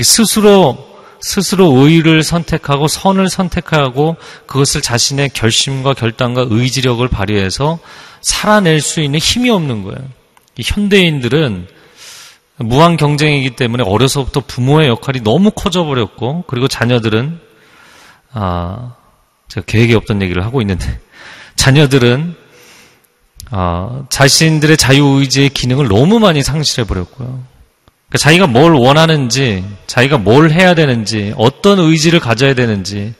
스스로 0.00 0.86
스스로 1.20 1.72
의를 1.72 2.22
선택하고 2.22 2.86
선을 2.86 3.28
선택하고 3.28 4.16
그것을 4.46 4.80
자신의 4.82 5.30
결심과 5.30 5.94
결단과 5.94 6.46
의지력을 6.48 7.06
발휘해서 7.08 7.80
살아낼 8.20 8.80
수 8.80 9.00
있는 9.00 9.18
힘이 9.18 9.50
없는 9.50 9.82
거예요. 9.82 9.98
현대인들은 10.60 11.66
무한 12.58 12.96
경쟁이기 12.96 13.50
때문에 13.50 13.84
어려서부터 13.84 14.40
부모의 14.46 14.88
역할이 14.88 15.20
너무 15.22 15.50
커져 15.50 15.84
버렸고 15.84 16.44
그리고 16.46 16.68
자녀들은 16.68 17.40
아 18.32 18.94
제가 19.48 19.64
계획이 19.66 19.94
없던 19.94 20.22
얘기를 20.22 20.44
하고 20.44 20.60
있는데 20.60 21.00
자녀들은 21.56 22.36
아, 23.50 24.04
자신들의 24.10 24.76
자유의지의 24.76 25.50
기능을 25.50 25.88
너무 25.88 26.18
많이 26.18 26.42
상실해 26.42 26.86
버렸고요. 26.86 27.42
그러니까 28.08 28.18
자기가 28.18 28.46
뭘 28.46 28.72
원하는지, 28.72 29.64
자기가 29.86 30.18
뭘 30.18 30.50
해야 30.50 30.74
되는지, 30.74 31.32
어떤 31.36 31.78
의지를 31.78 32.20
가져야 32.20 32.54
되는지, 32.54 33.14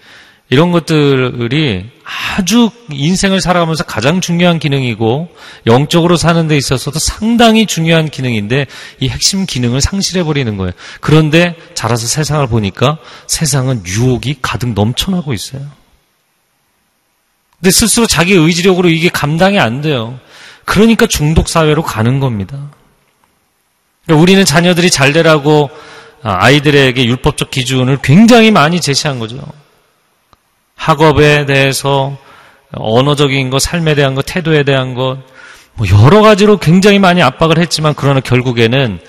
이런 0.51 0.73
것들이 0.73 1.85
아주 2.05 2.71
인생을 2.91 3.41
살아가면서 3.41 3.85
가장 3.85 4.21
중요한 4.23 4.59
기능이고, 4.59 5.29
영적으로 5.67 6.17
사는 6.17 6.49
데 6.49 6.57
있어서도 6.57 6.99
상당히 6.99 7.67
중요한 7.67 8.09
기능인데, 8.09 8.67
이 9.01 9.09
핵심 9.09 9.45
기능을 9.45 9.83
상실해 9.83 10.25
버리는 10.25 10.57
거예요. 10.57 10.73
그런데 11.01 11.55
자라서 11.75 12.07
세상을 12.07 12.47
보니까 12.47 12.99
세상은 13.27 13.83
유혹이 13.85 14.37
가득 14.41 14.73
넘쳐나고 14.73 15.35
있어요. 15.35 15.63
근데 17.61 17.71
스스로 17.71 18.07
자기 18.07 18.33
의지력으로 18.35 18.89
이게 18.89 19.09
감당이 19.11 19.59
안 19.59 19.83
돼요. 19.83 20.19
그러니까 20.65 21.07
중독 21.07 21.49
사회로 21.49 21.83
가는 21.83 22.21
겁니다. 22.21 22.71
그러니까 24.05 24.23
우리는 24.23 24.45
자녀들이 24.45 24.91
잘 24.91 25.13
되라고 25.13 25.69
아이들에게 26.23 27.05
율법적 27.05 27.51
기준을 27.51 27.99
굉장히 28.03 28.51
많이 28.51 28.81
제시한 28.81 29.19
거죠. 29.19 29.41
학업에 30.79 31.45
대해서 31.45 32.17
언어적인 32.73 33.51
것, 33.51 33.59
삶에 33.61 33.95
대한 33.95 34.15
것, 34.15 34.23
태도에 34.23 34.63
대한 34.63 34.95
것, 34.95 35.19
뭐 35.75 35.87
여러 35.91 36.23
가지로 36.23 36.57
굉장히 36.59 36.99
많이 36.99 37.23
압박을 37.23 37.59
했지만 37.59 37.95
그러나 37.95 38.21
결국에는 38.21 39.01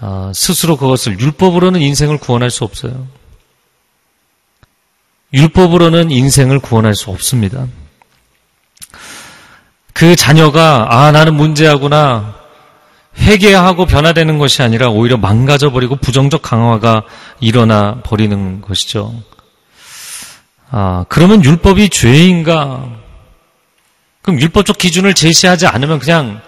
어, 0.00 0.32
스스로 0.34 0.76
그것을 0.76 1.18
율법으로는 1.18 1.80
인생을 1.80 2.18
구원할 2.18 2.50
수 2.50 2.64
없어요. 2.64 3.06
율법으로는 5.32 6.10
인생을 6.10 6.58
구원할 6.58 6.94
수 6.94 7.10
없습니다. 7.10 7.66
그 9.92 10.14
자녀가 10.14 10.86
아 10.90 11.10
나는 11.10 11.34
문제하구나 11.34 12.34
회개하고 13.18 13.86
변화되는 13.86 14.38
것이 14.38 14.62
아니라 14.62 14.88
오히려 14.88 15.16
망가져 15.16 15.70
버리고 15.70 15.96
부정적 15.96 16.42
강화가 16.42 17.02
일어나 17.40 18.00
버리는 18.04 18.60
것이죠. 18.60 19.12
아 20.70 21.04
그러면 21.08 21.44
율법이 21.44 21.88
죄인가? 21.88 22.88
그럼 24.22 24.40
율법적 24.40 24.76
기준을 24.78 25.14
제시하지 25.14 25.66
않으면 25.66 25.98
그냥 25.98 26.40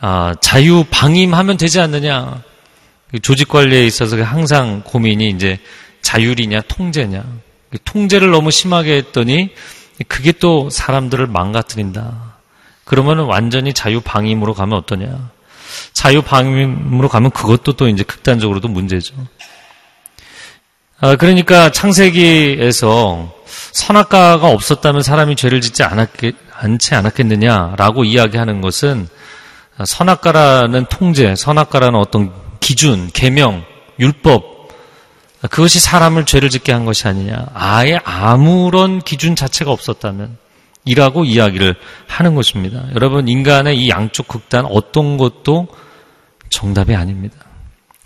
아, 0.00 0.34
자유 0.40 0.84
방임하면 0.90 1.56
되지 1.56 1.80
않느냐? 1.80 2.42
그 3.10 3.20
조직 3.20 3.48
관리에 3.48 3.86
있어서 3.86 4.20
항상 4.22 4.82
고민이 4.84 5.30
이제 5.30 5.58
자율이냐 6.02 6.62
통제냐? 6.62 7.24
통제를 7.84 8.30
너무 8.30 8.50
심하게 8.50 8.96
했더니 8.96 9.50
그게 10.08 10.32
또 10.32 10.68
사람들을 10.70 11.26
망가뜨린다. 11.28 12.34
그러면 12.84 13.20
완전히 13.20 13.72
자유 13.72 14.00
방임으로 14.00 14.54
가면 14.54 14.76
어떠냐? 14.78 15.30
자유 15.92 16.20
방임으로 16.20 17.08
가면 17.08 17.30
그것도 17.30 17.74
또 17.74 17.88
이제 17.88 18.02
극단적으로도 18.02 18.68
문제죠. 18.68 19.14
아, 21.00 21.16
그러니까 21.16 21.70
창세기에서 21.70 23.41
선악과가 23.72 24.48
없었다면 24.48 25.02
사람이 25.02 25.36
죄를 25.36 25.60
짓지 25.60 25.82
않았겠, 25.82 26.34
않지 26.52 26.94
않았겠느냐라고 26.94 28.04
이야기하는 28.04 28.60
것은 28.60 29.08
선악과라는 29.84 30.86
통제, 30.90 31.34
선악과라는 31.34 31.98
어떤 31.98 32.32
기준, 32.60 33.08
계명, 33.12 33.64
율법 33.98 34.52
그것이 35.50 35.80
사람을 35.80 36.24
죄를 36.24 36.50
짓게 36.50 36.72
한 36.72 36.84
것이 36.84 37.08
아니냐. 37.08 37.46
아예 37.52 37.98
아무런 38.04 39.00
기준 39.00 39.34
자체가 39.34 39.72
없었다면 39.72 40.36
이라고 40.84 41.24
이야기를 41.24 41.74
하는 42.06 42.34
것입니다. 42.34 42.84
여러분, 42.94 43.26
인간의 43.28 43.76
이 43.78 43.88
양쪽 43.88 44.28
극단 44.28 44.64
어떤 44.66 45.16
것도 45.16 45.68
정답이 46.48 46.94
아닙니다. 46.94 47.36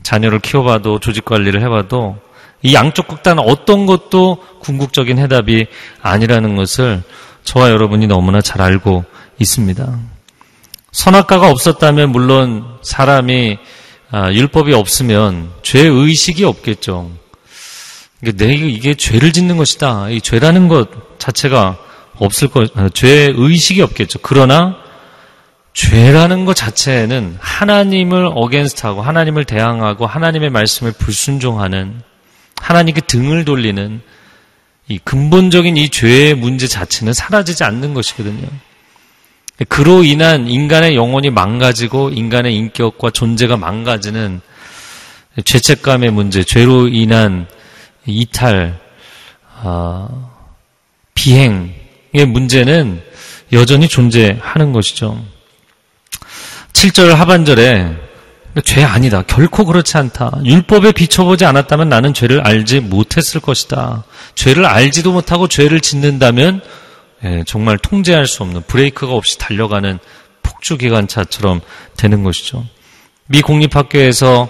자녀를 0.03 0.41
키워봐도 0.41 1.01
조직 1.01 1.25
관리를 1.25 1.61
해봐도 1.63 2.17
이 2.67 2.75
양쪽 2.75 3.07
극단 3.07 3.39
어떤 3.39 3.87
것도 3.87 4.39
궁극적인 4.59 5.19
해답이 5.19 5.67
아니라는 6.03 6.57
것을 6.57 7.05
저와 7.45 7.71
여러분이 7.71 8.09
너무나 8.09 8.41
잘 8.41 8.61
알고 8.61 9.05
있습니다. 9.39 10.01
선악과가 10.91 11.49
없었다면 11.49 12.11
물론 12.11 12.65
사람이 12.83 13.59
아, 14.11 14.33
율법이 14.33 14.73
없으면 14.73 15.51
죄 15.63 15.87
의식이 15.87 16.43
없겠죠. 16.43 17.13
내가 18.21 18.53
이게 18.53 18.95
죄를 18.95 19.33
짓는 19.33 19.59
것이다. 19.59 20.11
이 20.11 20.21
죄라는 20.21 20.67
것 20.67 20.89
자체가 21.21 21.79
없을 22.19 22.49
것, 22.49 22.77
아, 22.77 22.89
죄 22.93 23.33
의식이 23.33 23.81
없겠죠. 23.81 24.19
그러나 24.23 24.75
죄라는 25.73 26.47
것 26.47 26.57
자체는 26.57 27.37
하나님을 27.39 28.29
어겐스트하고 28.35 29.03
하나님을 29.03 29.45
대항하고 29.45 30.07
하나님의 30.07 30.51
말씀을 30.51 30.91
불순종하는 30.99 32.03
하나님께 32.61 33.03
등을 33.03 33.45
돌리는 33.45 34.01
이 34.89 34.99
근본적인 34.99 35.77
이 35.77 35.89
죄의 35.89 36.35
문제 36.35 36.67
자체는 36.67 37.13
사라지지 37.13 37.65
않는 37.65 37.95
것이거든요. 37.95 38.47
그로 39.69 40.05
인한 40.05 40.49
인간의 40.49 40.97
영혼이 40.97 41.31
망가지고 41.31 42.11
인간의 42.11 42.55
인격과 42.55 43.11
존재가 43.11 43.57
망가지는 43.57 44.41
죄책감의 45.45 46.11
문제, 46.11 46.45
죄로 46.45 46.89
인한 46.89 47.47
이탈, 48.07 48.79
어, 49.63 50.33
비행의 51.15 52.27
문제는 52.27 53.03
여전히 53.53 53.89
존재하는 53.89 54.73
것이죠. 54.73 55.23
7절 56.73 57.09
하반절에 57.15 58.06
죄 58.65 58.83
아니다. 58.83 59.23
결코 59.23 59.65
그렇지 59.65 59.99
않다. 59.99 60.41
율법에 60.45 60.93
비춰보지 60.93 61.45
않았다면 61.45 61.89
나는 61.89 62.15
죄를 62.15 62.41
알지 62.41 62.81
못했을 62.81 63.41
것이다. 63.41 64.05
죄를 64.35 64.65
알지도 64.65 65.13
못하고 65.13 65.47
죄를 65.47 65.81
짓는다면 65.81 66.63
예, 67.25 67.45
정말 67.47 67.79
통제할 67.79 68.27
수 68.27 68.43
없는 68.43 68.63
브레이크가 68.67 69.13
없이 69.13 69.39
달려가는 69.39 69.99
폭주기관차처럼 70.43 71.61
되는 71.97 72.23
것이죠. 72.23 72.65
미 73.27 73.43
공립학교에서 73.43 74.49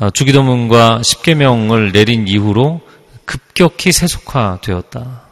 어, 0.00 0.10
주기도문과 0.10 1.02
십계명을 1.02 1.92
내린 1.92 2.26
이후로 2.28 2.80
급격히 3.24 3.92
세속화되었다. 3.92 5.22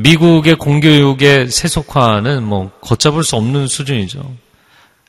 미국의 0.00 0.56
공교육의 0.56 1.50
세속화는 1.50 2.42
뭐 2.42 2.70
걷잡을 2.82 3.24
수 3.24 3.36
없는 3.36 3.68
수준이죠. 3.68 4.34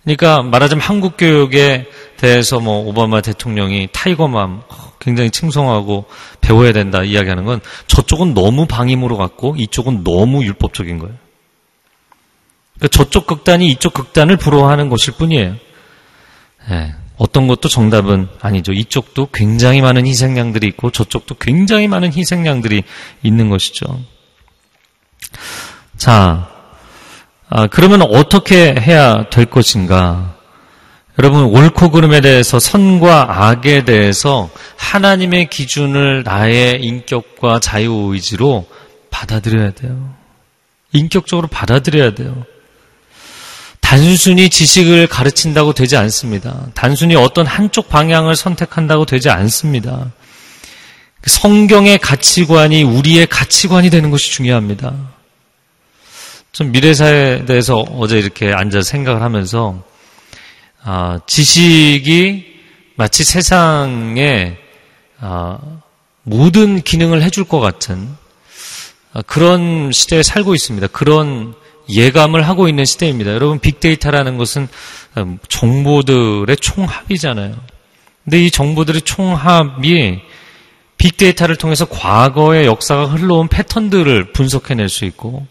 그러니까 0.08 0.42
말하자면 0.42 0.82
한국 0.82 1.18
교육에 1.18 1.86
대해서 2.16 2.62
뭐 2.62 2.78
오바마 2.88 3.20
대통령이 3.20 3.90
tiger 3.92 4.35
mom 4.35 4.62
굉장히 5.02 5.30
칭송하고 5.32 6.06
배워야 6.40 6.72
된다 6.72 7.04
이야기하는 7.04 7.44
건 7.44 7.60
저쪽은 7.88 8.34
너무 8.34 8.68
방임으로 8.68 9.18
갔고 9.18 9.56
이쪽은 9.58 10.06
너무 10.06 10.46
율법적인 10.46 11.00
거예요. 11.00 11.14
그러니까 12.76 12.98
저쪽 12.98 13.28
극단이 13.28 13.68
이쪽 13.68 13.94
극단을 13.94 14.38
부러워하는 14.38 14.88
것일 14.88 15.16
뿐이에요. 15.16 15.58
네. 16.70 16.96
어떤 17.18 17.50
것도 17.50 17.68
정답은 17.68 18.30
아니죠. 18.40 18.72
이쪽도 18.72 19.28
굉장히 19.34 19.82
많은 19.82 20.08
희생양들이 20.08 20.68
있고 20.68 20.90
저쪽도 20.90 21.36
굉장히 21.36 21.90
많은 21.90 22.14
희생양들이 22.14 22.84
있는 23.24 23.50
것이죠. 23.50 24.00
자, 25.98 26.57
아, 27.50 27.68
그러면 27.68 28.02
어떻게 28.02 28.76
해야 28.78 29.30
될 29.30 29.46
것인가? 29.46 30.36
여러분, 31.20 31.46
옳고 31.46 31.92
그름에 31.92 32.22
대해서 32.22 32.60
선과 32.60 33.48
악에 33.48 33.86
대해서 33.86 34.50
하나님의 34.76 35.50
기준을 35.50 36.24
나의 36.24 36.84
인격과 36.84 37.60
자유의지로 37.60 38.68
받아들여야 39.10 39.72
돼요. 39.72 40.14
인격적으로 40.94 41.48
받아들여야 41.48 42.14
돼요. 42.14 42.46
단순히 43.80 44.50
지식을 44.50 45.08
가르친다고 45.08 45.74
되지 45.74 45.96
않습니다. 45.96 46.68
단순히 46.74 47.16
어떤 47.16 47.48
한쪽 47.48 47.88
방향을 47.88 48.36
선택한다고 48.36 49.06
되지 49.06 49.30
않습니다. 49.30 50.12
성경의 51.26 51.98
가치관이 51.98 52.84
우리의 52.84 53.28
가치관이 53.28 53.90
되는 53.90 54.12
것이 54.12 54.32
중요합니다. 54.32 54.94
좀 56.58 56.72
미래사에 56.72 57.46
대해서 57.46 57.78
어제 57.78 58.18
이렇게 58.18 58.52
앉아 58.52 58.82
생각을 58.82 59.22
하면서 59.22 59.84
아, 60.84 61.20
지식이 61.28 62.46
마치 62.96 63.24
세상에 63.24 64.58
아, 65.20 65.60
모든 66.24 66.82
기능을 66.82 67.22
해줄 67.22 67.44
것 67.44 67.60
같은 67.60 68.10
아, 69.14 69.22
그런 69.22 69.92
시대에 69.92 70.24
살고 70.24 70.56
있습니다. 70.56 70.88
그런 70.88 71.54
예감을 71.92 72.48
하고 72.48 72.68
있는 72.68 72.86
시대입니다. 72.86 73.34
여러분 73.34 73.60
빅데이터라는 73.60 74.40
것은 74.40 74.68
음, 75.18 75.38
정보들의 75.48 76.58
총합이잖아요. 76.58 77.56
근데 78.24 78.44
이 78.44 78.50
정보들의 78.50 79.04
총합이 79.04 80.22
빅데이터를 80.98 81.56
통해서 81.56 81.86
과거의 81.86 82.66
역사가 82.66 83.06
흘러온 83.06 83.48
패턴들을 83.48 84.34
분석해낼 84.34 84.90
수 84.90 85.06
있고 85.06 85.46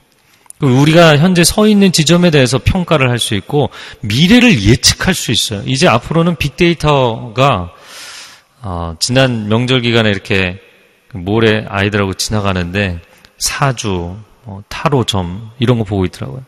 우리가 0.61 1.19
현재 1.19 1.45
서 1.45 1.67
있는 1.69 1.93
지점에 1.93 2.31
대해서 2.31 2.59
평가를 2.59 3.11
할 3.11 3.19
수 3.19 3.35
있고 3.35 3.71
미래를 4.01 4.63
예측할 4.63 5.15
수 5.15 5.31
있어요. 5.33 5.63
이제 5.67 5.87
앞으로는 5.89 6.37
빅데이터가 6.37 7.73
어, 8.63 8.97
지난 8.99 9.49
명절 9.49 9.83
기간에 9.83 10.11
이렇게 10.11 10.59
모래 11.13 11.65
아이들하고 11.69 12.15
지나가는데 12.15 13.01
사주, 13.39 14.17
어, 14.45 14.61
타로점 14.69 15.51
이런 15.59 15.79
거 15.79 15.85
보고 15.85 16.05
있더라고요. 16.07 16.43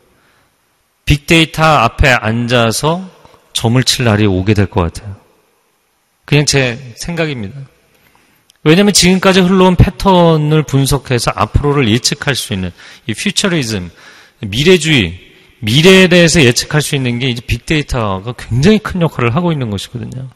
빅데이터 1.04 1.62
앞에 1.62 2.08
앉아서 2.10 3.08
점을 3.52 3.82
칠 3.84 4.04
날이 4.04 4.26
오게 4.26 4.54
될 4.54 4.66
것 4.66 4.92
같아요. 4.92 5.16
그냥 6.24 6.44
제 6.46 6.94
생각입니다. 6.96 7.58
왜냐하면 8.68 8.92
지금까지 8.92 9.40
흘러온 9.40 9.76
패턴을 9.76 10.62
분석해서 10.64 11.32
앞으로를 11.34 11.88
예측할 11.88 12.34
수 12.34 12.52
있는 12.52 12.70
이 13.06 13.14
퓨처리즘, 13.14 13.90
미래주의, 14.40 15.18
미래에 15.60 16.08
대해서 16.08 16.42
예측할 16.42 16.82
수 16.82 16.94
있는 16.94 17.18
게 17.18 17.28
이제 17.28 17.40
빅데이터가 17.46 18.34
굉장히 18.36 18.78
큰 18.78 19.00
역할을 19.00 19.34
하고 19.34 19.52
있는 19.52 19.70
것이거든요. 19.70 20.28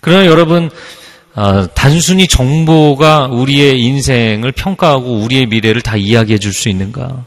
그러나 0.00 0.26
여러분 0.26 0.68
어, 1.34 1.66
단순히 1.74 2.26
정보가 2.26 3.28
우리의 3.28 3.80
인생을 3.80 4.50
평가하고 4.50 5.20
우리의 5.22 5.46
미래를 5.46 5.80
다 5.80 5.96
이야기해 5.96 6.38
줄 6.38 6.52
수 6.52 6.68
있는가? 6.68 7.24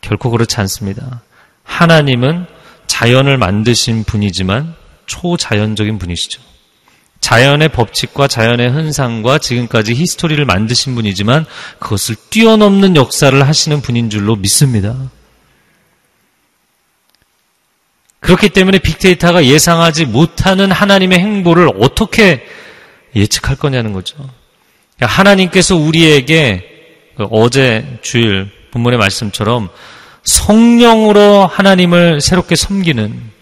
결코 0.00 0.30
그렇지 0.30 0.56
않습니다. 0.60 1.22
하나님은 1.62 2.46
자연을 2.88 3.38
만드신 3.38 4.04
분이지만 4.04 4.74
초자연적인 5.06 5.98
분이시죠. 5.98 6.42
자연의 7.20 7.70
법칙과 7.70 8.28
자연의 8.28 8.70
흔상과 8.70 9.38
지금까지 9.38 9.94
히스토리를 9.94 10.44
만드신 10.44 10.94
분이지만 10.94 11.44
그것을 11.78 12.14
뛰어넘는 12.30 12.96
역사를 12.96 13.46
하시는 13.46 13.80
분인 13.80 14.10
줄로 14.10 14.36
믿습니다. 14.36 14.96
그렇기 18.20 18.48
때문에 18.48 18.78
빅데이터가 18.78 19.44
예상하지 19.44 20.06
못하는 20.06 20.72
하나님의 20.72 21.18
행보를 21.18 21.70
어떻게 21.80 22.44
예측할 23.14 23.56
거냐는 23.56 23.92
거죠. 23.92 24.16
그러니까 24.96 25.18
하나님께서 25.18 25.76
우리에게 25.76 26.64
그 27.16 27.24
어제 27.30 27.98
주일 28.02 28.50
본문의 28.72 28.98
말씀처럼 28.98 29.68
성령으로 30.24 31.46
하나님을 31.46 32.20
새롭게 32.20 32.56
섬기는 32.56 33.35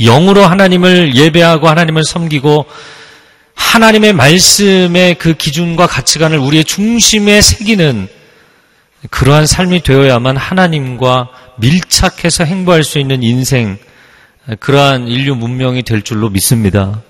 영으로 0.00 0.44
하나님을 0.44 1.14
예배하고 1.14 1.68
하나님을 1.68 2.04
섬기고 2.04 2.66
하나님의 3.54 4.12
말씀의 4.12 5.14
그 5.16 5.34
기준과 5.34 5.86
가치관을 5.86 6.38
우리의 6.38 6.64
중심에 6.64 7.40
새기는 7.40 8.08
그러한 9.10 9.46
삶이 9.46 9.82
되어야만 9.82 10.36
하나님과 10.36 11.28
밀착해서 11.58 12.44
행보할 12.44 12.82
수 12.82 12.98
있는 12.98 13.22
인생, 13.22 13.78
그러한 14.60 15.08
인류 15.08 15.34
문명이 15.34 15.82
될 15.82 16.02
줄로 16.02 16.30
믿습니다. 16.30 17.02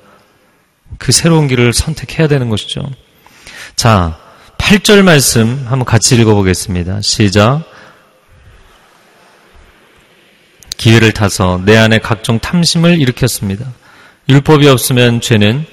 그 0.99 1.12
새로운 1.12 1.49
길을 1.49 1.73
선택해야 1.73 2.29
되는 2.29 2.49
것이죠. 2.49 2.83
자, 3.77 4.18
8절 4.59 5.03
말씀 5.03 5.64
한번 5.68 5.85
같이 5.85 6.14
읽어보겠습니다. 6.16 7.01
시작. 7.03 7.64
기회를 10.77 11.13
타서 11.13 11.63
내 11.65 11.77
안에 11.77 11.99
각종 11.99 12.39
탐심을 12.39 13.01
일으켰습니다. 13.01 13.73
율법이 14.29 14.69
없으면 14.69 15.21
죄는 15.21 15.67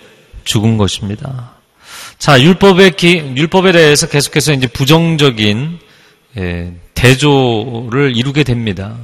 죽은 0.44 0.78
것입니다. 0.78 1.54
자, 2.18 2.42
율법의 2.42 2.98
기, 2.98 3.34
율법에 3.36 3.72
대해서 3.72 4.08
계속해서 4.08 4.54
이제 4.54 4.68
부정적인 4.68 5.80
예, 6.38 6.74
대조를 6.94 8.16
이루게 8.16 8.44
됩니다. 8.44 8.96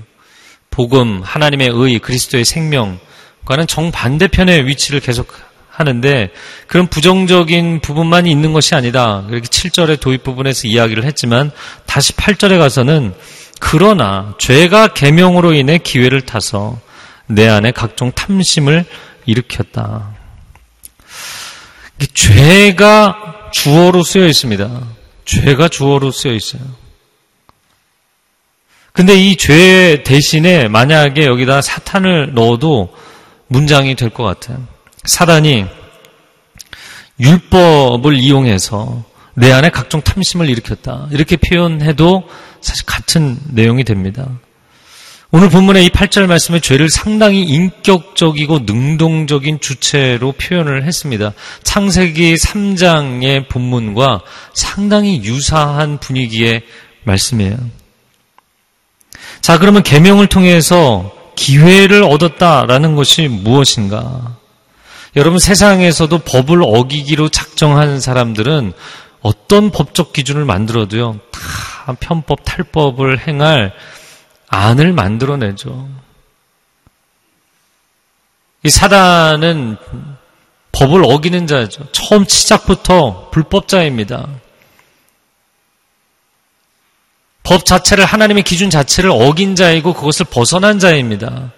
복음, 0.69 1.21
하나님의 1.23 1.69
의, 1.73 1.99
그리스도의 1.99 2.45
생명과는 2.45 3.67
정반대편의 3.67 4.67
위치를 4.67 4.99
계속 4.99 5.33
하는데 5.69 6.29
그런 6.67 6.87
부정적인 6.87 7.81
부분만이 7.81 8.31
있는 8.31 8.53
것이 8.53 8.75
아니다. 8.75 9.23
그렇게 9.27 9.47
7절의 9.47 9.99
도입 9.99 10.23
부분에서 10.23 10.67
이야기를 10.67 11.03
했지만 11.03 11.51
다시 11.85 12.13
8절에 12.13 12.57
가서는 12.57 13.13
그러나 13.59 14.35
죄가 14.37 14.93
계명으로 14.93 15.53
인해 15.53 15.77
기회를 15.77 16.21
타서 16.21 16.79
내 17.27 17.47
안에 17.47 17.71
각종 17.71 18.11
탐심을 18.11 18.85
일으켰다. 19.25 20.15
죄가 22.13 23.49
주어로 23.51 24.03
쓰여 24.03 24.27
있습니다. 24.27 24.69
죄가 25.25 25.67
주어로 25.69 26.11
쓰여 26.11 26.33
있어요. 26.33 26.61
근데 28.93 29.15
이 29.15 29.35
죄 29.35 30.01
대신에 30.03 30.67
만약에 30.67 31.25
여기다 31.25 31.61
사탄을 31.61 32.33
넣어도 32.33 32.95
문장이 33.47 33.95
될 33.95 34.09
것 34.09 34.23
같아요. 34.23 34.65
사단이 35.05 35.65
율법을 37.19 38.15
이용해서 38.15 39.03
내 39.35 39.51
안에 39.51 39.69
각종 39.69 40.01
탐심을 40.01 40.49
일으켰다. 40.49 41.07
이렇게 41.11 41.37
표현해도 41.37 42.27
사실 42.61 42.85
같은 42.85 43.37
내용이 43.49 43.83
됩니다. 43.83 44.27
오늘 45.29 45.49
본문의 45.49 45.85
이 45.85 45.89
8절 45.89 46.25
말씀의 46.27 46.61
죄를 46.61 46.89
상당히 46.89 47.43
인격적이고 47.43 48.59
능동적인 48.59 49.59
주체로 49.59 50.31
표현을 50.31 50.85
했습니다. 50.85 51.33
창세기 51.63 52.35
3장의 52.35 53.49
본문과 53.49 54.21
상당히 54.53 55.21
유사한 55.23 55.97
분위기의 55.97 56.61
말씀이에요. 57.03 57.57
자, 59.41 59.59
그러면 59.59 59.83
계명을 59.83 60.27
통해서 60.27 61.11
기회를 61.35 62.03
얻었다라는 62.03 62.95
것이 62.95 63.27
무엇인가? 63.27 64.37
여러분 65.17 65.39
세상에서도 65.39 66.19
법을 66.19 66.61
어기기로 66.63 67.29
작정한 67.29 67.99
사람들은 67.99 68.71
어떤 69.21 69.71
법적 69.71 70.13
기준을 70.13 70.45
만들어도요, 70.45 71.19
다 71.31 71.39
편법, 71.95 72.43
탈법을 72.43 73.27
행할 73.27 73.73
안을 74.49 74.93
만들어내죠. 74.93 75.89
이 78.63 78.69
사단은 78.69 79.77
법을 80.71 81.03
어기는 81.05 81.47
자죠. 81.47 81.87
처음 81.91 82.25
시작부터 82.27 83.29
불법자입니다. 83.31 84.27
법 87.43 87.65
자체를 87.65 88.03
하나님의 88.05 88.43
기준 88.43 88.69
자체를 88.69 89.09
어긴 89.09 89.55
자이고 89.55 89.93
그것을 89.93 90.25
벗어난 90.29 90.79
자입니다. 90.79 91.51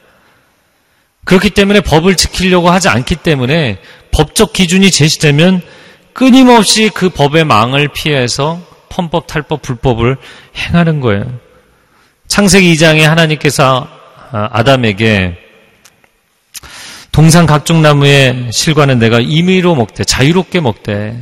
그렇기 1.25 1.49
때문에 1.49 1.81
법을 1.81 2.15
지키려고 2.15 2.69
하지 2.69 2.89
않기 2.89 3.17
때문에 3.17 3.79
법적 4.11 4.53
기준이 4.53 4.91
제시되면 4.91 5.61
끊임없이 6.13 6.89
그 6.93 7.09
법의 7.09 7.45
망을 7.45 7.87
피해서 7.89 8.61
편법, 8.99 9.27
탈법, 9.27 9.61
불법을 9.61 10.17
행하는 10.57 10.99
거예요. 10.99 11.25
창세기 12.27 12.73
2장에 12.73 13.01
하나님께서 13.01 13.87
아, 14.31 14.49
아담에게 14.51 15.37
동산 17.11 17.45
각종 17.45 17.81
나무의 17.81 18.49
실과는 18.51 18.99
내가 18.99 19.19
임의로 19.19 19.75
먹되 19.75 20.03
자유롭게 20.03 20.59
먹되 20.59 21.17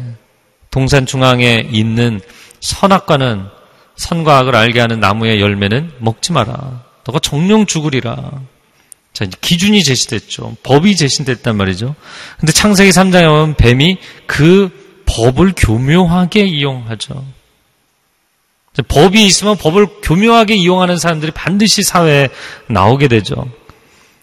동산 0.71 1.05
중앙에 1.05 1.67
있는 1.71 2.19
선악과는 2.59 3.45
선과 3.95 4.39
악을 4.39 4.55
알게 4.55 4.79
하는 4.79 4.99
나무의 4.99 5.39
열매는 5.39 5.93
먹지 5.99 6.33
마라. 6.33 6.83
너가 7.05 7.19
정령 7.19 7.65
죽으리라. 7.65 8.41
자, 9.13 9.25
기준이 9.41 9.83
제시됐죠. 9.83 10.57
법이 10.63 10.95
제시됐단 10.95 11.55
말이죠. 11.55 11.95
근데 12.39 12.51
창세기 12.51 12.91
3장에 12.91 13.27
보면 13.27 13.55
뱀이 13.55 13.97
그 14.27 14.69
법을 15.05 15.53
교묘하게 15.55 16.43
이용하죠. 16.45 17.36
법이 18.83 19.25
있으면 19.25 19.57
법을 19.57 19.87
교묘하게 20.03 20.55
이용하는 20.55 20.97
사람들이 20.97 21.31
반드시 21.31 21.83
사회에 21.83 22.29
나오게 22.67 23.07
되죠. 23.07 23.49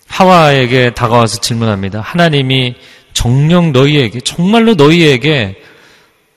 하와에게 0.06 0.94
다가와서 0.94 1.40
질문합니다. 1.40 2.00
하나님이 2.00 2.76
정령 3.14 3.72
너희에게, 3.72 4.20
정말로 4.20 4.74
너희에게 4.74 5.56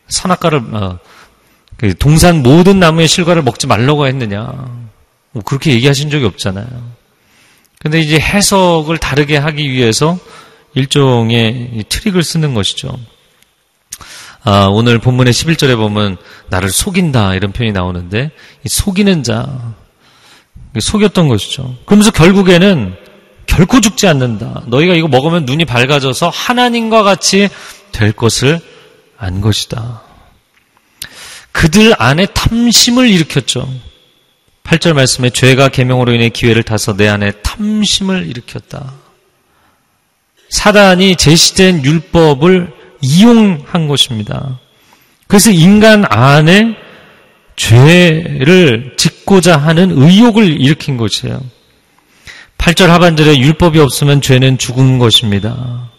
선악과를 0.07 0.61
어, 0.73 0.99
그 1.77 1.95
동산 1.97 2.41
모든 2.41 2.79
나무의 2.79 3.07
실과를 3.07 3.43
먹지 3.43 3.67
말라고 3.67 4.07
했느냐? 4.07 4.45
뭐 5.31 5.43
그렇게 5.43 5.71
얘기하신 5.73 6.09
적이 6.09 6.25
없잖아요. 6.25 6.67
근데 7.79 7.99
이제 7.99 8.19
해석을 8.19 8.97
다르게 8.97 9.37
하기 9.37 9.71
위해서 9.71 10.17
일종의 10.73 11.85
트릭을 11.89 12.23
쓰는 12.23 12.53
것이죠. 12.53 12.97
아, 14.49 14.69
오늘 14.71 14.97
본문의 14.97 15.33
11절에 15.33 15.75
보면 15.75 16.15
나를 16.47 16.69
속인다 16.69 17.35
이런 17.35 17.51
표현이 17.51 17.73
나오는데 17.73 18.31
속이는 18.65 19.21
자 19.23 19.75
속였던 20.79 21.27
것이죠. 21.27 21.75
그러면서 21.85 22.11
결국에는 22.11 22.95
결코 23.45 23.81
죽지 23.81 24.07
않는다. 24.07 24.63
너희가 24.67 24.93
이거 24.93 25.09
먹으면 25.09 25.43
눈이 25.43 25.65
밝아져서 25.65 26.29
하나님과 26.29 27.03
같이 27.03 27.49
될 27.91 28.13
것을 28.13 28.61
안 29.17 29.41
것이다. 29.41 30.01
그들 31.51 31.93
안에 31.97 32.27
탐심을 32.27 33.09
일으켰죠. 33.09 33.67
8절 34.63 34.93
말씀에 34.93 35.29
죄가 35.29 35.67
계명으로 35.67 36.13
인해 36.13 36.29
기회를 36.29 36.63
타서 36.63 36.95
내 36.95 37.09
안에 37.09 37.33
탐심을 37.43 38.25
일으켰다. 38.27 38.93
사단이 40.47 41.17
제시된 41.17 41.83
율법을 41.83 42.76
이용한 43.01 43.87
것입니다. 43.87 44.59
그래서 45.27 45.51
인간 45.51 46.05
안에 46.07 46.75
죄를 47.55 48.93
짓고자 48.97 49.57
하는 49.57 49.91
의욕을 49.91 50.61
일으킨 50.61 50.97
것이에요. 50.97 51.41
8절 52.57 52.87
하반절에 52.87 53.37
율법이 53.37 53.79
없으면 53.79 54.21
죄는 54.21 54.57
죽은 54.57 54.99
것입니다. 54.99 55.89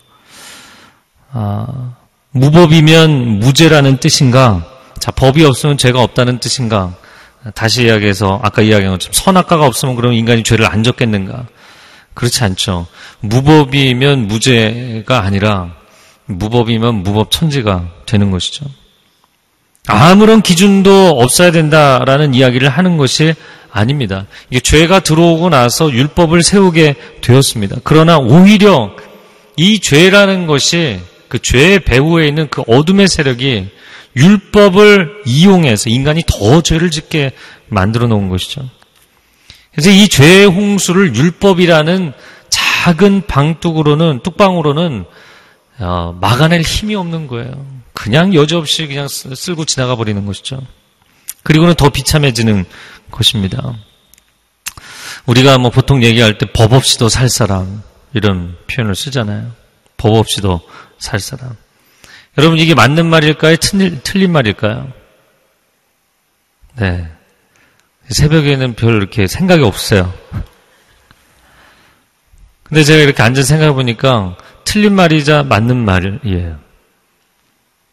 아, 1.32 1.94
무법이면 2.30 3.38
무죄라는 3.40 3.98
뜻인가? 3.98 4.64
자, 4.98 5.10
법이 5.10 5.44
없으면 5.44 5.76
죄가 5.76 6.02
없다는 6.02 6.38
뜻인가? 6.38 6.94
다시 7.54 7.84
이야기해서 7.84 8.40
아까 8.42 8.62
이야기한 8.62 8.94
것처럼 8.94 9.12
선악과가 9.12 9.66
없으면 9.66 9.94
그럼 9.94 10.12
인간이 10.12 10.42
죄를 10.42 10.66
안 10.66 10.82
졌겠는가? 10.82 11.46
그렇지 12.14 12.42
않죠. 12.44 12.86
무법이면 13.20 14.26
무죄가 14.26 15.22
아니라 15.22 15.77
무법이면 16.28 17.02
무법 17.02 17.30
천지가 17.30 17.88
되는 18.06 18.30
것이죠. 18.30 18.66
아무런 19.86 20.42
기준도 20.42 21.08
없어야 21.18 21.50
된다라는 21.50 22.34
이야기를 22.34 22.68
하는 22.68 22.98
것이 22.98 23.34
아닙니다. 23.70 24.26
이게 24.50 24.60
죄가 24.60 25.00
들어오고 25.00 25.48
나서 25.48 25.90
율법을 25.90 26.42
세우게 26.42 26.94
되었습니다. 27.22 27.76
그러나 27.84 28.18
오히려 28.18 28.94
이 29.56 29.80
죄라는 29.80 30.46
것이 30.46 31.00
그 31.28 31.38
죄의 31.40 31.80
배후에 31.80 32.28
있는 32.28 32.48
그 32.48 32.62
어둠의 32.66 33.08
세력이 33.08 33.68
율법을 34.16 35.22
이용해서 35.26 35.90
인간이 35.90 36.22
더 36.26 36.60
죄를 36.60 36.90
짓게 36.90 37.32
만들어 37.68 38.06
놓은 38.06 38.28
것이죠. 38.28 38.68
그래서 39.72 39.90
이 39.90 40.08
죄의 40.08 40.46
홍수를 40.46 41.14
율법이라는 41.14 42.12
작은 42.48 43.22
방뚝으로는 43.26 44.20
뚝방으로는 44.22 45.04
어, 45.80 46.16
막아낼 46.20 46.62
힘이 46.62 46.94
없는 46.94 47.26
거예요. 47.26 47.66
그냥 47.92 48.34
여지없이 48.34 48.86
그냥 48.86 49.08
쓸고 49.08 49.64
지나가 49.64 49.96
버리는 49.96 50.24
것이죠. 50.24 50.60
그리고는 51.42 51.74
더 51.74 51.88
비참해지는 51.88 52.64
것입니다. 53.10 53.74
우리가 55.26 55.58
뭐 55.58 55.70
보통 55.70 56.02
얘기할 56.02 56.38
때 56.38 56.46
법 56.46 56.72
없이도 56.72 57.08
살 57.08 57.28
사람 57.28 57.82
이런 58.12 58.56
표현을 58.70 58.94
쓰잖아요. 58.94 59.52
법 59.96 60.14
없이도 60.14 60.60
살 60.98 61.20
사람. 61.20 61.56
여러분 62.36 62.58
이게 62.58 62.74
맞는 62.74 63.06
말일까요? 63.06 63.56
틀린, 63.56 64.00
틀린 64.04 64.32
말일까요? 64.32 64.92
네. 66.76 67.08
새벽에는 68.10 68.74
별 68.74 68.94
이렇게 68.94 69.26
생각이 69.26 69.62
없어요. 69.62 70.12
근데 72.62 72.84
제가 72.84 73.02
이렇게 73.02 73.22
앉아 73.22 73.42
생각해 73.42 73.72
보니까 73.72 74.36
틀린 74.68 74.94
말이자 74.94 75.44
맞는 75.44 75.82
말이에요. 75.82 76.58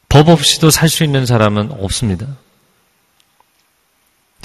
법 0.09 0.27
없이도 0.27 0.69
살 0.71 0.89
수 0.89 1.05
있는 1.05 1.25
사람은 1.25 1.71
없습니다. 1.71 2.27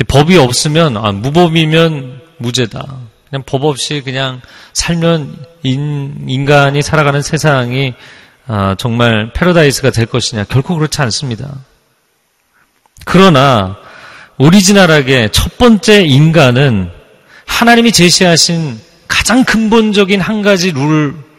법이 0.07 0.39
없으면 0.39 0.97
아, 0.97 1.11
무법이면 1.11 2.21
무죄다. 2.39 2.87
그냥 3.29 3.43
법 3.47 3.65
없이 3.65 4.01
그냥 4.05 4.41
살면 4.73 5.45
인, 5.65 6.25
인간이 6.29 6.83
살아가는 6.83 7.21
세상이 7.21 7.95
아, 8.47 8.77
정말 8.79 9.33
패러다이스가 9.33 9.91
될 9.91 10.07
것이냐 10.07 10.45
결코 10.45 10.77
그렇지 10.77 11.03
않습니다. 11.03 11.53
그러나 13.05 13.77
오리지널하게 14.39 15.31
첫 15.33 15.59
번째 15.59 16.05
인간은 16.05 16.93
하나님이 17.47 17.91
제시하신 17.91 18.81
가장 19.09 19.45
근본적인 19.45 20.21
한 20.21 20.43
가지 20.43 20.71
룰 20.71 21.30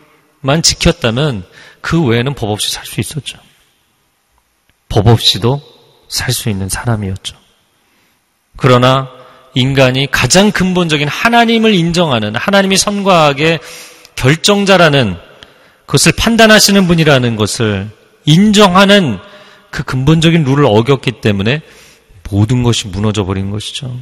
만 0.41 0.61
지켰다면 0.61 1.45
그 1.81 2.03
외에는 2.03 2.35
법 2.35 2.49
없이 2.49 2.71
살 2.71 2.85
수 2.85 2.99
있었죠. 2.99 3.37
법 4.89 5.07
없이도 5.07 5.61
살 6.09 6.33
수 6.33 6.49
있는 6.49 6.67
사람이었죠. 6.67 7.37
그러나 8.57 9.09
인간이 9.53 10.07
가장 10.11 10.51
근본적인 10.51 11.07
하나님을 11.07 11.73
인정하는 11.73 12.35
하나님이 12.35 12.77
선과 12.77 13.27
악의 13.27 13.59
결정자라는 14.15 15.17
그것을 15.85 16.13
판단하시는 16.17 16.87
분이라는 16.87 17.35
것을 17.35 17.89
인정하는 18.25 19.19
그 19.71 19.83
근본적인 19.83 20.43
룰을 20.43 20.65
어겼기 20.65 21.21
때문에 21.21 21.61
모든 22.29 22.63
것이 22.63 22.87
무너져 22.87 23.25
버린 23.25 23.51
것이죠. 23.51 23.97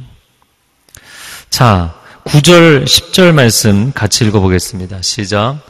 자, 1.48 1.94
9절, 2.24 2.84
10절 2.84 3.32
말씀 3.32 3.92
같이 3.92 4.24
읽어보겠습니다. 4.24 5.02
시작. 5.02 5.60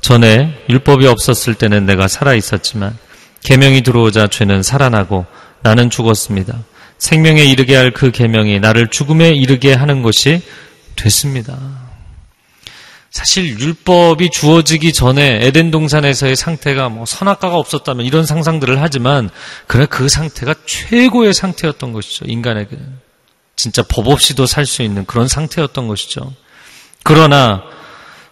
전에 0.00 0.64
율법이 0.68 1.06
없었을 1.06 1.54
때는 1.54 1.86
내가 1.86 2.08
살아 2.08 2.34
있었지만 2.34 2.96
계명이 3.42 3.82
들어오자 3.82 4.28
죄는 4.28 4.62
살아나고 4.62 5.26
나는 5.62 5.90
죽었습니다. 5.90 6.58
생명에 6.98 7.44
이르게 7.44 7.76
할 7.76 7.92
그 7.92 8.10
계명이 8.10 8.60
나를 8.60 8.88
죽음에 8.88 9.30
이르게 9.30 9.72
하는 9.72 10.02
것이 10.02 10.42
됐습니다. 10.96 11.58
사실 13.10 13.58
율법이 13.58 14.30
주어지기 14.30 14.92
전에 14.92 15.38
에덴 15.42 15.70
동산에서의 15.70 16.36
상태가 16.36 16.88
뭐 16.88 17.06
선악과가 17.06 17.56
없었다면 17.56 18.04
이런 18.04 18.26
상상들을 18.26 18.80
하지만 18.82 19.30
그래 19.66 19.86
그 19.88 20.08
상태가 20.08 20.54
최고의 20.66 21.32
상태였던 21.34 21.92
것이죠. 21.92 22.26
인간에게 22.28 22.76
진짜 23.56 23.82
법 23.82 24.08
없이도 24.08 24.46
살 24.46 24.66
수 24.66 24.82
있는 24.82 25.04
그런 25.06 25.26
상태였던 25.26 25.88
것이죠. 25.88 26.32
그러나 27.02 27.62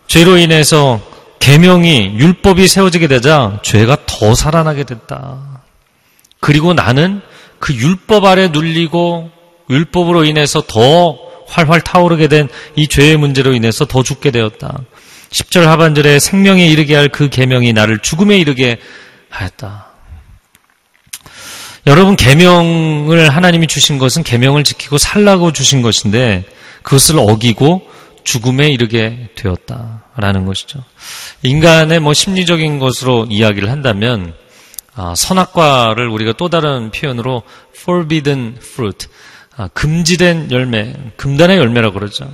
죄로 0.07 0.37
인해서 0.37 1.01
계명이 1.39 2.17
율법이 2.19 2.67
세워지게 2.67 3.07
되자 3.09 3.59
죄가 3.63 3.99
더 4.07 4.35
살아나게 4.35 4.85
됐다. 4.85 5.63
그리고 6.41 6.75
나는 6.75 7.21
그 7.59 7.75
율법 7.75 8.25
아래 8.25 8.49
눌리고 8.49 9.31
율법으로 9.71 10.25
인해서 10.25 10.63
더 10.67 11.19
활활 11.49 11.81
타오르게 11.81 12.29
된 12.29 12.49
이 12.75 12.89
죄의 12.89 13.17
문제로 13.17 13.55
인해서 13.55 13.85
더 13.85 14.03
죽게 14.03 14.31
되었다. 14.31 14.79
10절 15.31 15.63
하반절에 15.65 16.19
생명에 16.19 16.67
이르게 16.67 16.95
할 16.95 17.09
그 17.09 17.29
계명이 17.29 17.73
나를 17.73 17.99
죽음에 18.01 18.37
이르게 18.39 18.79
하였다. 19.31 19.87
여러분 21.87 22.17
계명을 22.17 23.29
하나님이 23.31 23.67
주신 23.69 23.99
것은 23.99 24.25
계명을 24.25 24.65
지키고 24.65 24.99
살라고 24.99 25.53
주신 25.53 25.83
것인데 25.83 26.45
그것을 26.83 27.17
어기고 27.19 27.83
죽음에 28.27 28.69
이르게 28.69 29.29
되었다라는 29.37 30.45
것이죠. 30.47 30.83
인간의 31.43 32.01
뭐 32.01 32.13
심리적인 32.13 32.81
것으로 32.81 33.27
이야기를 33.31 33.71
한다면 33.71 34.35
아, 34.95 35.15
선악과를 35.15 36.09
우리가 36.09 36.33
또 36.33 36.49
다른 36.49 36.91
표현으로 36.91 37.45
forbidden 37.77 38.57
fruit, 38.59 39.07
아, 39.57 39.69
금지된 39.69 40.51
열매, 40.51 40.95
금단의 41.17 41.57
열매라고 41.57 41.95
그러죠. 41.95 42.31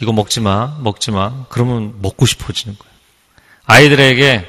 이거 0.00 0.12
먹지 0.12 0.40
마, 0.40 0.78
먹지 0.80 1.10
마. 1.10 1.46
그러면 1.48 1.94
먹고 2.00 2.24
싶어지는 2.24 2.78
거예요. 2.78 2.94
아이들에게 3.64 4.46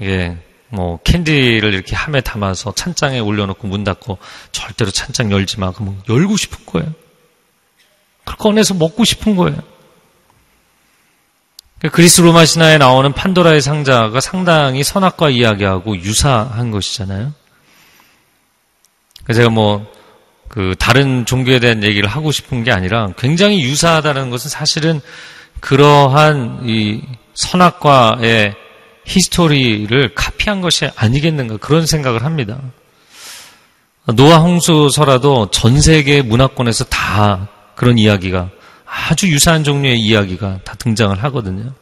이게 0.00 0.36
뭐 0.70 0.98
캔디를 1.04 1.74
이렇게 1.74 1.94
함에 1.94 2.22
담아서 2.22 2.72
찬장에 2.72 3.18
올려놓고 3.18 3.68
문 3.68 3.84
닫고 3.84 4.18
절대로 4.52 4.90
찬장 4.90 5.30
열지 5.30 5.60
마. 5.60 5.70
그러면 5.72 6.00
열고 6.08 6.38
싶은 6.38 6.64
거예요. 6.64 6.94
그걸 8.24 8.36
꺼내서 8.36 8.74
먹고 8.74 9.04
싶은 9.04 9.36
거예요. 9.36 9.58
그러니까 11.78 11.94
그리스 11.94 12.20
로마 12.20 12.44
신화에 12.44 12.78
나오는 12.78 13.12
판도라의 13.12 13.60
상자가 13.60 14.20
상당히 14.20 14.82
선악과 14.82 15.30
이야기하고 15.30 15.96
유사한 15.98 16.70
것이잖아요. 16.70 17.32
제가 19.32 19.50
뭐, 19.50 19.86
그, 20.48 20.74
다른 20.78 21.24
종교에 21.24 21.60
대한 21.60 21.84
얘기를 21.84 22.08
하고 22.08 22.32
싶은 22.32 22.64
게 22.64 22.72
아니라 22.72 23.08
굉장히 23.16 23.62
유사하다는 23.62 24.30
것은 24.30 24.50
사실은 24.50 25.00
그러한 25.60 26.62
이 26.64 27.02
선악과의 27.34 28.54
히스토리를 29.04 30.14
카피한 30.14 30.60
것이 30.60 30.88
아니겠는가 30.96 31.58
그런 31.58 31.86
생각을 31.86 32.24
합니다. 32.24 32.60
노아 34.14 34.38
홍수서라도 34.38 35.50
전 35.50 35.80
세계 35.80 36.22
문화권에서 36.22 36.84
다 36.86 37.48
그런 37.74 37.98
이야기가 37.98 38.50
아주 38.88 39.28
유사한 39.28 39.64
종류의 39.64 40.00
이야기가 40.00 40.60
다 40.64 40.74
등장을 40.78 41.22
하거든요. 41.24 41.72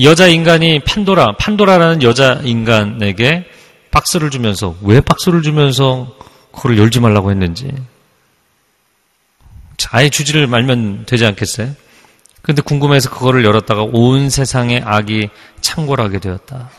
여자 0.00 0.26
인간이 0.26 0.80
판도라, 0.84 1.36
판도라라는 1.36 2.02
여자 2.02 2.40
인간에게 2.42 3.44
박스를 3.90 4.30
주면서 4.30 4.74
왜 4.82 5.00
박스를 5.00 5.42
주면서 5.42 6.16
그걸 6.52 6.78
열지 6.78 7.00
말라고 7.00 7.30
했는지 7.30 7.70
아예 9.90 10.08
주지를 10.08 10.46
말면 10.46 11.06
되지 11.06 11.26
않겠어요? 11.26 11.74
근데 12.40 12.62
궁금해서 12.62 13.10
그거를 13.10 13.44
열었다가 13.44 13.82
온 13.82 14.30
세상의 14.30 14.82
악이 14.84 15.28
창궐하게 15.60 16.18
되었다. 16.20 16.70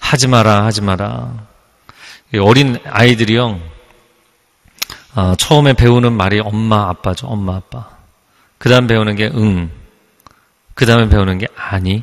하지 0.00 0.26
마라, 0.28 0.64
하지 0.64 0.80
마라. 0.80 1.46
어린 2.40 2.78
아이들이요, 2.84 3.60
아, 5.14 5.34
처음에 5.38 5.74
배우는 5.74 6.12
말이 6.12 6.40
엄마, 6.40 6.88
아빠죠. 6.88 7.26
엄마, 7.28 7.56
아빠. 7.56 7.88
그 8.58 8.68
다음 8.68 8.86
배우는 8.86 9.16
게 9.16 9.30
응. 9.34 9.70
그 10.74 10.86
다음에 10.86 11.08
배우는 11.08 11.38
게 11.38 11.46
아니. 11.56 12.02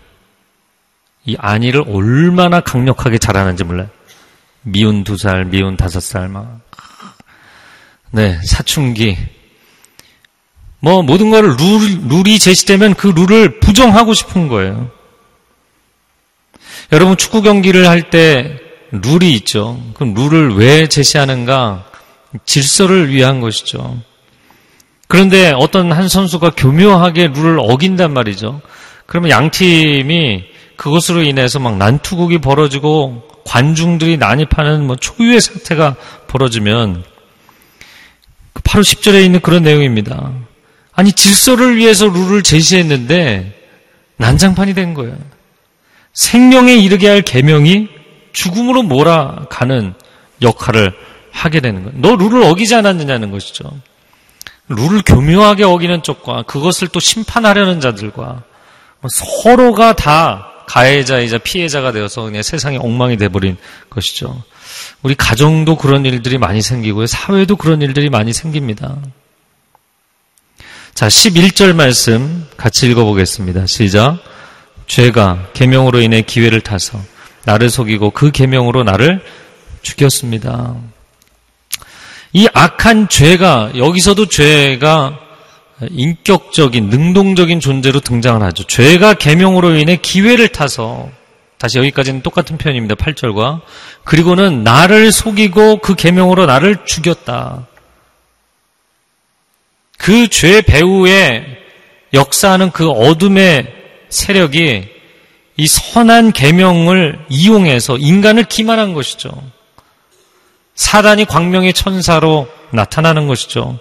이 1.26 1.36
아니를 1.38 1.84
얼마나 1.88 2.62
강력하게 2.62 3.18
잘하는지 3.18 3.64
몰라요. 3.64 3.90
미운 4.64 5.04
두 5.04 5.18
살, 5.18 5.46
미운 5.46 5.76
다섯 5.78 6.00
살, 6.00 6.30
막. 6.30 6.62
네, 8.12 8.40
사춘기. 8.44 9.18
뭐, 10.80 11.04
모든 11.04 11.30
걸 11.30 11.44
룰, 11.44 12.08
룰이 12.08 12.40
제시되면 12.40 12.96
그 12.96 13.08
룰을 13.08 13.60
부정하고 13.60 14.14
싶은 14.14 14.48
거예요. 14.48 14.90
여러분, 16.92 17.18
축구 17.18 17.42
경기를 17.42 17.88
할 17.88 18.10
때 18.10 18.60
룰이 18.92 19.34
있죠. 19.36 19.82
그럼 19.94 20.14
룰을 20.14 20.56
왜 20.56 20.88
제시하는가? 20.88 21.91
질서를 22.46 23.10
위한 23.10 23.42
것이죠. 23.42 24.00
그런데 25.08 25.52
어떤 25.52 25.92
한 25.92 26.08
선수가 26.08 26.52
교묘하게 26.52 27.32
룰을 27.34 27.60
어긴단 27.60 28.14
말이죠. 28.14 28.62
그러면 29.06 29.30
양 29.30 29.52
팀이 29.52 30.46
그것으로 30.78 31.24
인해서 31.24 31.60
막 31.60 31.78
난투극이 31.78 32.38
벌어지고 32.40 33.28
관중들이 33.46 34.18
난입하는 34.18 34.88
뭐 34.88 34.96
초유의 34.96 35.42
사태가 35.42 35.96
벌어지면 36.28 37.04
바로 38.64 38.84
10절에 38.84 39.26
있는 39.26 39.42
그런 39.42 39.64
내용입니다. 39.64 40.32
아니 40.94 41.12
질서를 41.12 41.76
위해서 41.76 42.08
룰을 42.08 42.42
제시했는데 42.42 43.60
난장판이 44.18 44.74
된 44.74 44.94
거예요. 44.94 45.18
생명에 46.14 46.76
이르게 46.76 47.10
할 47.10 47.22
계명이 47.22 47.90
죽음으로 48.34 48.84
몰아가는 48.84 49.94
역할을 50.42 50.94
하게 51.32 51.60
되는 51.60 51.84
거예요. 51.84 51.98
너 52.00 52.16
룰을 52.16 52.44
어기지 52.44 52.76
않았느냐는 52.76 53.32
것이죠. 53.32 53.72
룰을 54.70 55.02
교묘하게 55.06 55.64
어기는 55.64 56.04
쪽과 56.04 56.44
그것을 56.44 56.88
또 56.90 57.00
심판하려는 57.00 57.80
자들과 57.80 58.44
뭐 59.02 59.10
서로가 59.10 59.96
다 59.96 60.48
가해자이자 60.68 61.40
피해자가 61.40 61.92
되어서 61.92 62.24
그냥 62.24 62.44
세상에 62.44 62.78
엉망이 62.78 63.18
돼버린 63.18 63.58
것이죠. 63.90 64.42
우리 65.02 65.16
가정도 65.16 65.76
그런 65.76 66.06
일들이 66.06 66.38
많이 66.38 66.62
생기고요. 66.62 67.08
사회도 67.08 67.58
그런 67.58 67.82
일들이 67.82 68.10
많이 68.10 68.32
생깁니다. 68.32 68.98
자, 70.94 71.08
11절 71.08 71.74
말씀 71.74 72.48
같이 72.58 72.90
읽어보겠습니다. 72.90 73.66
시작. 73.66 74.20
죄가 74.88 75.50
계명으로 75.54 76.02
인해 76.02 76.22
기회를 76.22 76.62
타서 76.62 77.02
나를 77.46 77.70
속이고 77.70 78.12
그 78.12 78.32
계명으로 78.32 78.84
나를 78.84 79.24
죽였습니다. 79.82 80.76
이 82.34 82.48
악한 82.54 83.10
죄가 83.10 83.74
여기서도 83.76 84.28
죄가 84.28 85.20
인격적인 85.90 86.90
능동적인 86.90 87.60
존재로 87.60 88.00
등장을 88.00 88.42
하죠. 88.42 88.64
죄가 88.66 89.16
계명으로 89.16 89.76
인해 89.76 89.98
기회를 89.98 90.50
타서 90.50 91.10
다시 91.58 91.78
여기까지는 91.78 92.22
똑같은 92.22 92.58
표현입니다. 92.58 92.96
8절과 92.96 93.62
그리고는 94.04 94.64
나를 94.64 95.12
속이고 95.12 95.78
그 95.78 95.96
계명으로 95.96 96.46
나를 96.46 96.86
죽였다. 96.86 97.68
그 99.98 100.28
죄 100.30 100.62
배후에 100.62 101.46
역사하는 102.14 102.72
그 102.72 102.90
어둠의 102.90 103.68
세력이 104.10 104.88
이 105.58 105.68
선한 105.68 106.32
계명을 106.32 107.26
이용해서 107.30 107.98
인간을 107.98 108.46
기만한 108.46 108.94
것이죠. 108.94 109.30
사단이 110.82 111.26
광명의 111.26 111.74
천사로 111.74 112.48
나타나는 112.72 113.28
것이죠. 113.28 113.78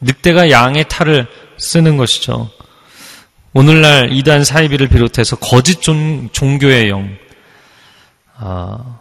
늑대가 0.00 0.50
양의 0.50 0.86
탈을 0.88 1.28
쓰는 1.56 1.96
것이죠. 1.96 2.50
오늘날 3.52 4.12
이단 4.12 4.42
사이비를 4.42 4.88
비롯해서 4.88 5.36
거짓 5.36 5.80
종, 5.80 6.28
교의 6.58 6.90
영, 6.90 7.16
아, 8.34 8.98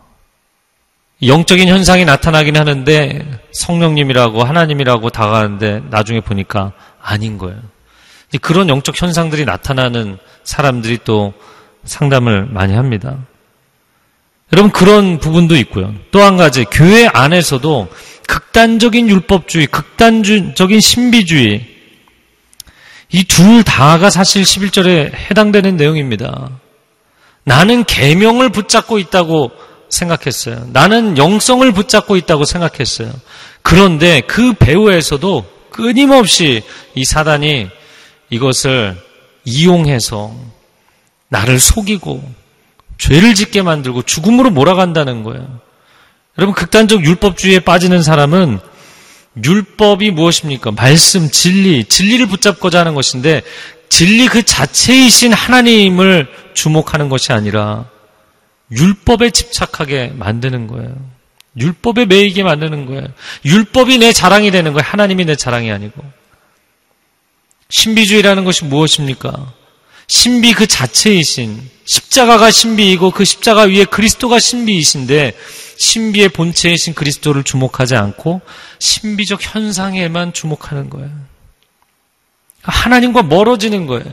영적인 1.23 1.67
현상이 1.67 2.05
나타나긴 2.05 2.57
하는데 2.57 3.41
성령님이라고 3.53 4.43
하나님이라고 4.43 5.09
다가가는데 5.09 5.81
나중에 5.89 6.21
보니까 6.21 6.73
아닌 7.01 7.39
거예요. 7.39 7.57
그런 8.39 8.69
영적 8.69 9.01
현상들이 9.01 9.45
나타나는 9.45 10.19
사람들이 10.43 10.99
또 11.03 11.33
상담을 11.85 12.45
많이 12.45 12.75
합니다. 12.75 13.17
여러분 14.53 14.71
그런 14.71 15.19
부분도 15.19 15.55
있고요. 15.57 15.93
또 16.11 16.21
한 16.21 16.37
가지 16.37 16.65
교회 16.65 17.07
안에서도 17.07 17.87
극단적인 18.27 19.09
율법주의, 19.09 19.67
극단적인 19.67 20.79
신비주의 20.79 21.67
이 23.13 23.23
둘 23.25 23.63
다가 23.63 24.09
사실 24.09 24.43
11절에 24.43 25.13
해당되는 25.13 25.75
내용입니다. 25.75 26.49
나는 27.43 27.83
계명을 27.83 28.49
붙잡고 28.49 28.99
있다고 28.99 29.51
생각했어요. 29.89 30.67
나는 30.71 31.17
영성을 31.17 31.69
붙잡고 31.73 32.15
있다고 32.15 32.45
생각했어요. 32.45 33.11
그런데 33.61 34.21
그 34.21 34.53
배후에서도 34.53 35.45
끊임없이 35.71 36.63
이 36.95 37.03
사단이 37.03 37.67
이것을 38.29 38.95
이용해서 39.43 40.33
나를 41.27 41.59
속이고 41.59 42.23
죄를 43.01 43.33
짓게 43.33 43.63
만들고 43.63 44.03
죽음으로 44.03 44.51
몰아간다는 44.51 45.23
거예요. 45.23 45.59
여러분 46.37 46.53
극단적 46.53 47.03
율법주의에 47.03 47.61
빠지는 47.61 48.03
사람은 48.03 48.59
율법이 49.43 50.11
무엇입니까? 50.11 50.71
말씀, 50.71 51.31
진리, 51.31 51.83
진리를 51.83 52.27
붙잡고자 52.27 52.81
하는 52.81 52.93
것인데 52.93 53.41
진리 53.89 54.27
그 54.27 54.43
자체이신 54.43 55.33
하나님을 55.33 56.27
주목하는 56.53 57.09
것이 57.09 57.33
아니라 57.33 57.89
율법에 58.71 59.31
집착하게 59.31 60.13
만드는 60.15 60.67
거예요. 60.67 60.95
율법에 61.57 62.05
매이게 62.05 62.43
만드는 62.43 62.85
거예요. 62.85 63.07
율법이 63.43 63.97
내 63.97 64.13
자랑이 64.13 64.51
되는 64.51 64.73
거예요. 64.73 64.83
하나님이 64.85 65.25
내 65.25 65.35
자랑이 65.35 65.71
아니고. 65.71 66.03
신비주의라는 67.69 68.45
것이 68.45 68.65
무엇입니까? 68.65 69.53
신비 70.11 70.55
그 70.55 70.67
자체이신 70.67 71.69
십자가가 71.85 72.51
신비이고 72.51 73.11
그 73.11 73.23
십자가 73.23 73.61
위에 73.61 73.85
그리스도가 73.85 74.39
신비이신데 74.39 75.37
신비의 75.77 76.29
본체이신 76.29 76.95
그리스도를 76.95 77.45
주목하지 77.45 77.95
않고 77.95 78.41
신비적 78.77 79.39
현상에만 79.41 80.33
주목하는 80.33 80.89
거예요. 80.89 81.09
하나님과 82.61 83.23
멀어지는 83.23 83.87
거예요. 83.87 84.03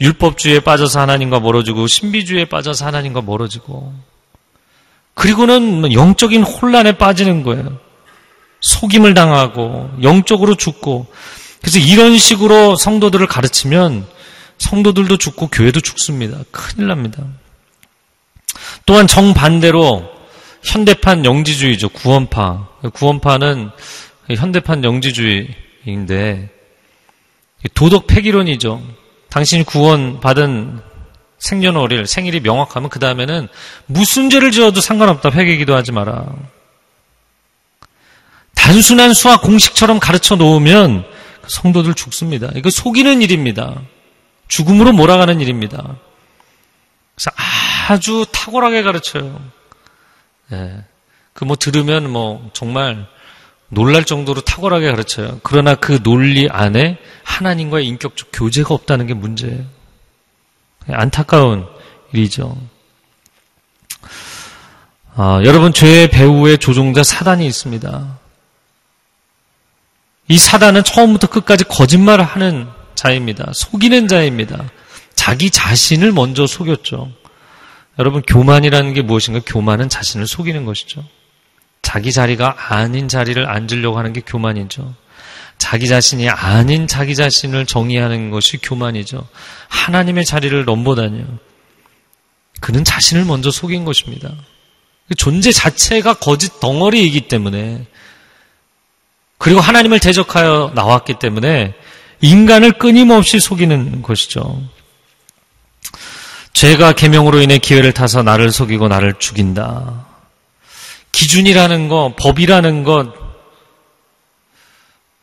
율법주의에 0.00 0.60
빠져서 0.60 1.00
하나님과 1.00 1.40
멀어지고 1.40 1.88
신비주의에 1.88 2.44
빠져서 2.44 2.86
하나님과 2.86 3.22
멀어지고 3.22 3.92
그리고는 5.14 5.92
영적인 5.92 6.44
혼란에 6.44 6.92
빠지는 6.92 7.42
거예요. 7.42 7.80
속임을 8.60 9.14
당하고 9.14 9.90
영적으로 10.00 10.54
죽고 10.54 11.08
그래서 11.60 11.80
이런 11.80 12.16
식으로 12.18 12.76
성도들을 12.76 13.26
가르치면 13.26 14.19
성도들도 14.60 15.16
죽고 15.16 15.48
교회도 15.48 15.80
죽습니다. 15.80 16.38
큰일 16.52 16.86
납니다. 16.86 17.24
또한 18.86 19.06
정반대로 19.06 20.08
현대판 20.62 21.24
영지주의죠. 21.24 21.88
구원파. 21.88 22.68
구원파는 22.92 23.70
현대판 24.28 24.84
영지주의인데 24.84 26.50
도덕 27.74 28.06
폐기론이죠. 28.06 28.82
당신이 29.30 29.64
구원받은 29.64 30.80
생년월일, 31.38 32.06
생일이 32.06 32.40
명확하면 32.40 32.90
그 32.90 32.98
다음에는 32.98 33.48
무슨 33.86 34.28
죄를 34.28 34.50
지어도 34.50 34.82
상관없다. 34.82 35.30
회개기도 35.30 35.74
하지 35.74 35.90
마라. 35.92 36.26
단순한 38.54 39.14
수학 39.14 39.40
공식처럼 39.40 40.00
가르쳐 40.00 40.36
놓으면 40.36 41.06
성도들 41.48 41.94
죽습니다. 41.94 42.50
이거 42.54 42.68
속이는 42.68 43.22
일입니다. 43.22 43.80
죽음으로 44.50 44.92
몰아가는 44.92 45.40
일입니다. 45.40 45.96
그래서 47.14 47.30
아주 47.88 48.26
탁월하게 48.30 48.82
가르쳐요. 48.82 49.40
네. 50.48 50.84
그뭐 51.32 51.56
들으면 51.56 52.10
뭐 52.10 52.50
정말 52.52 53.06
놀랄 53.68 54.04
정도로 54.04 54.42
탁월하게 54.42 54.90
가르쳐요. 54.90 55.40
그러나 55.42 55.76
그 55.76 56.02
논리 56.02 56.48
안에 56.50 56.98
하나님과의 57.22 57.86
인격적 57.86 58.28
교제가 58.32 58.74
없다는 58.74 59.06
게 59.06 59.14
문제예요. 59.14 59.64
안타까운 60.88 61.66
일이죠. 62.12 62.58
아, 65.14 65.40
여러분 65.44 65.72
죄의 65.72 66.10
배후에 66.10 66.56
조종자 66.56 67.04
사단이 67.04 67.46
있습니다. 67.46 68.18
이 70.28 70.38
사단은 70.38 70.82
처음부터 70.82 71.28
끝까지 71.28 71.64
거짓말을 71.64 72.24
하는 72.24 72.68
자입니다. 73.00 73.50
속이는 73.54 74.08
자입니다. 74.08 74.68
자기 75.14 75.50
자신을 75.50 76.12
먼저 76.12 76.46
속였죠. 76.46 77.10
여러분 77.98 78.20
교만이라는 78.20 78.92
게 78.92 79.00
무엇인가? 79.00 79.40
교만은 79.46 79.88
자신을 79.88 80.26
속이는 80.26 80.66
것이죠. 80.66 81.02
자기 81.80 82.12
자리가 82.12 82.74
아닌 82.74 83.08
자리를 83.08 83.48
앉으려고 83.48 83.96
하는 83.96 84.12
게 84.12 84.20
교만이죠. 84.20 84.94
자기 85.56 85.88
자신이 85.88 86.28
아닌 86.28 86.86
자기 86.86 87.14
자신을 87.14 87.64
정의하는 87.64 88.30
것이 88.30 88.58
교만이죠. 88.58 89.26
하나님의 89.68 90.26
자리를 90.26 90.62
넘보다니요. 90.66 91.24
그는 92.60 92.84
자신을 92.84 93.24
먼저 93.24 93.50
속인 93.50 93.86
것입니다. 93.86 94.30
그 95.08 95.14
존재 95.14 95.52
자체가 95.52 96.14
거짓 96.14 96.60
덩어리이기 96.60 97.28
때문에 97.28 97.86
그리고 99.38 99.60
하나님을 99.60 100.00
대적하여 100.00 100.72
나왔기 100.74 101.14
때문에 101.18 101.74
인간을 102.20 102.72
끊임없이 102.72 103.40
속이는 103.40 104.02
것이죠. 104.02 104.62
죄가 106.52 106.92
계명으로 106.92 107.40
인해 107.40 107.58
기회를 107.58 107.92
타서 107.92 108.22
나를 108.22 108.52
속이고 108.52 108.88
나를 108.88 109.14
죽인다. 109.18 110.06
기준이라는 111.12 111.88
것, 111.88 112.14
법이라는 112.16 112.84
것, 112.84 113.12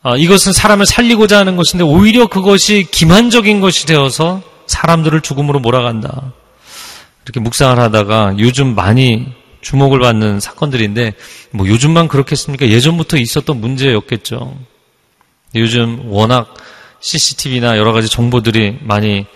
아, 0.02 0.16
이것은 0.16 0.52
사람을 0.52 0.86
살리고자 0.86 1.38
하는 1.38 1.56
것인데 1.56 1.84
오히려 1.84 2.28
그것이 2.28 2.86
기만적인 2.90 3.60
것이 3.60 3.86
되어서 3.86 4.42
사람들을 4.66 5.20
죽음으로 5.20 5.58
몰아간다. 5.60 6.32
이렇게 7.24 7.40
묵상을 7.40 7.78
하다가 7.78 8.36
요즘 8.38 8.74
많이 8.74 9.26
주목을 9.60 9.98
받는 9.98 10.40
사건들인데 10.40 11.14
뭐 11.50 11.66
요즘만 11.66 12.08
그렇겠습니까? 12.08 12.68
예전부터 12.68 13.16
있었던 13.16 13.60
문제였겠죠. 13.60 14.56
요즘 15.56 16.02
워낙 16.06 16.54
CCTV나 17.00 17.78
여러 17.78 17.92
가지 17.92 18.08
정보들이 18.08 18.78
많이 18.82 19.26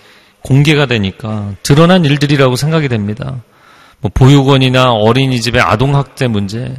공개가 0.42 0.86
되니까 0.86 1.54
드러난 1.62 2.04
일들이라고 2.04 2.56
생각이 2.56 2.88
됩니다. 2.88 3.42
뭐 4.00 4.10
보육원이나 4.12 4.92
어린이집의 4.92 5.62
아동학대 5.62 6.26
문제. 6.26 6.74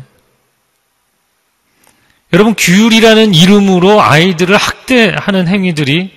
여러분, 2.33 2.55
규율이라는 2.55 3.33
이름으로 3.33 4.01
아이들을 4.01 4.55
학대하는 4.55 5.47
행위들이 5.47 6.11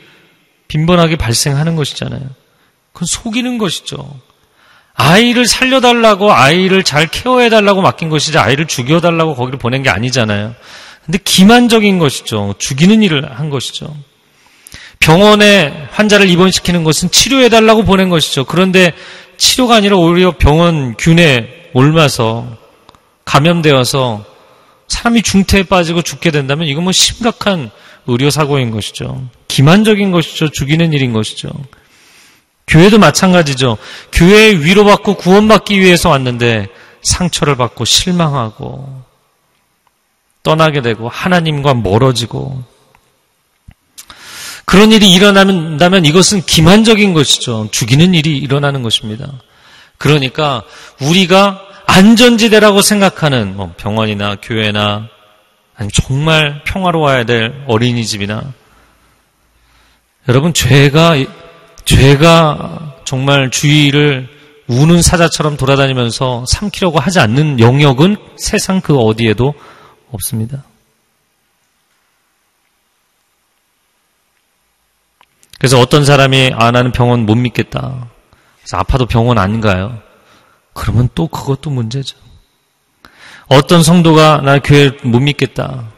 빈번하게 0.68 1.16
발생하는 1.16 1.76
것이잖아요. 1.76 2.22
그건 2.92 3.06
속이는 3.06 3.58
것이죠. 3.58 4.18
아이를 4.94 5.46
살려달라고 5.46 6.32
아이를 6.32 6.82
잘 6.82 7.06
케어해달라고 7.06 7.82
맡긴 7.82 8.08
것이지 8.08 8.38
아이를 8.38 8.66
죽여달라고 8.66 9.34
거기를 9.34 9.58
보낸 9.58 9.82
게 9.82 9.90
아니잖아요. 9.90 10.54
근데 11.04 11.18
기만적인 11.22 11.98
것이죠. 11.98 12.54
죽이는 12.58 13.02
일을 13.02 13.38
한 13.38 13.50
것이죠. 13.50 13.94
병원에 14.98 15.88
환자를 15.92 16.28
입원시키는 16.28 16.84
것은 16.84 17.10
치료해달라고 17.10 17.84
보낸 17.84 18.08
것이죠. 18.08 18.44
그런데 18.44 18.92
치료가 19.36 19.76
아니라 19.76 19.96
오히려 19.96 20.32
병원 20.36 20.96
균에 20.96 21.70
옮아서 21.72 22.46
감염되어서 23.24 24.24
사람이 24.88 25.22
중태에 25.22 25.64
빠지고 25.64 26.02
죽게 26.02 26.30
된다면 26.30 26.68
이건 26.68 26.84
뭐 26.84 26.92
심각한 26.92 27.70
의료사고인 28.06 28.70
것이죠. 28.70 29.28
기만적인 29.48 30.10
것이죠. 30.12 30.48
죽이는 30.48 30.92
일인 30.92 31.12
것이죠. 31.12 31.50
교회도 32.66 32.98
마찬가지죠. 32.98 33.78
교회에 34.12 34.52
위로받고 34.58 35.14
구원받기 35.14 35.80
위해서 35.80 36.10
왔는데 36.10 36.68
상처를 37.02 37.56
받고 37.56 37.84
실망하고 37.84 39.02
떠나게 40.42 40.80
되고 40.82 41.08
하나님과 41.08 41.74
멀어지고 41.74 42.62
그런 44.66 44.90
일이 44.90 45.12
일어난다면 45.14 46.04
이것은 46.04 46.42
기만적인 46.42 47.14
것이죠. 47.14 47.68
죽이는 47.70 48.14
일이 48.14 48.36
일어나는 48.36 48.82
것입니다. 48.82 49.32
그러니까 49.96 50.62
우리가 51.00 51.60
안전지대라고 51.86 52.82
생각하는 52.82 53.56
뭐 53.56 53.72
병원이나 53.76 54.36
교회나 54.42 55.08
아니면 55.76 55.90
정말 55.94 56.64
평화로워야 56.64 57.24
될 57.24 57.64
어린이집이나 57.68 58.52
여러분 60.28 60.52
죄가 60.52 61.14
죄가 61.84 62.96
정말 63.04 63.50
주위를 63.50 64.28
우는 64.66 65.00
사자처럼 65.00 65.56
돌아다니면서 65.56 66.44
삼키려고 66.48 66.98
하지 66.98 67.20
않는 67.20 67.60
영역은 67.60 68.16
세상 68.36 68.80
그 68.80 68.96
어디에도 68.96 69.54
없습니다. 70.10 70.64
그래서 75.58 75.80
어떤 75.80 76.04
사람이 76.04 76.52
아 76.54 76.70
나는 76.70 76.92
병원 76.92 77.26
못 77.26 77.34
믿겠다. 77.34 78.08
그래서 78.60 78.76
아파도 78.76 79.06
병원 79.06 79.38
안 79.38 79.60
가요. 79.60 79.98
그러면 80.72 81.08
또 81.14 81.28
그것도 81.28 81.70
문제죠. 81.70 82.16
어떤 83.48 83.82
성도가 83.82 84.42
나 84.44 84.58
교회 84.58 84.90
못 85.02 85.20
믿겠다. 85.20 85.88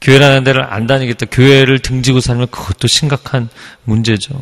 교회라는 0.00 0.44
데를 0.44 0.64
안 0.64 0.86
다니겠다. 0.86 1.26
교회를 1.26 1.78
등지고 1.80 2.20
살면 2.20 2.48
그것도 2.48 2.88
심각한 2.88 3.48
문제죠. 3.84 4.34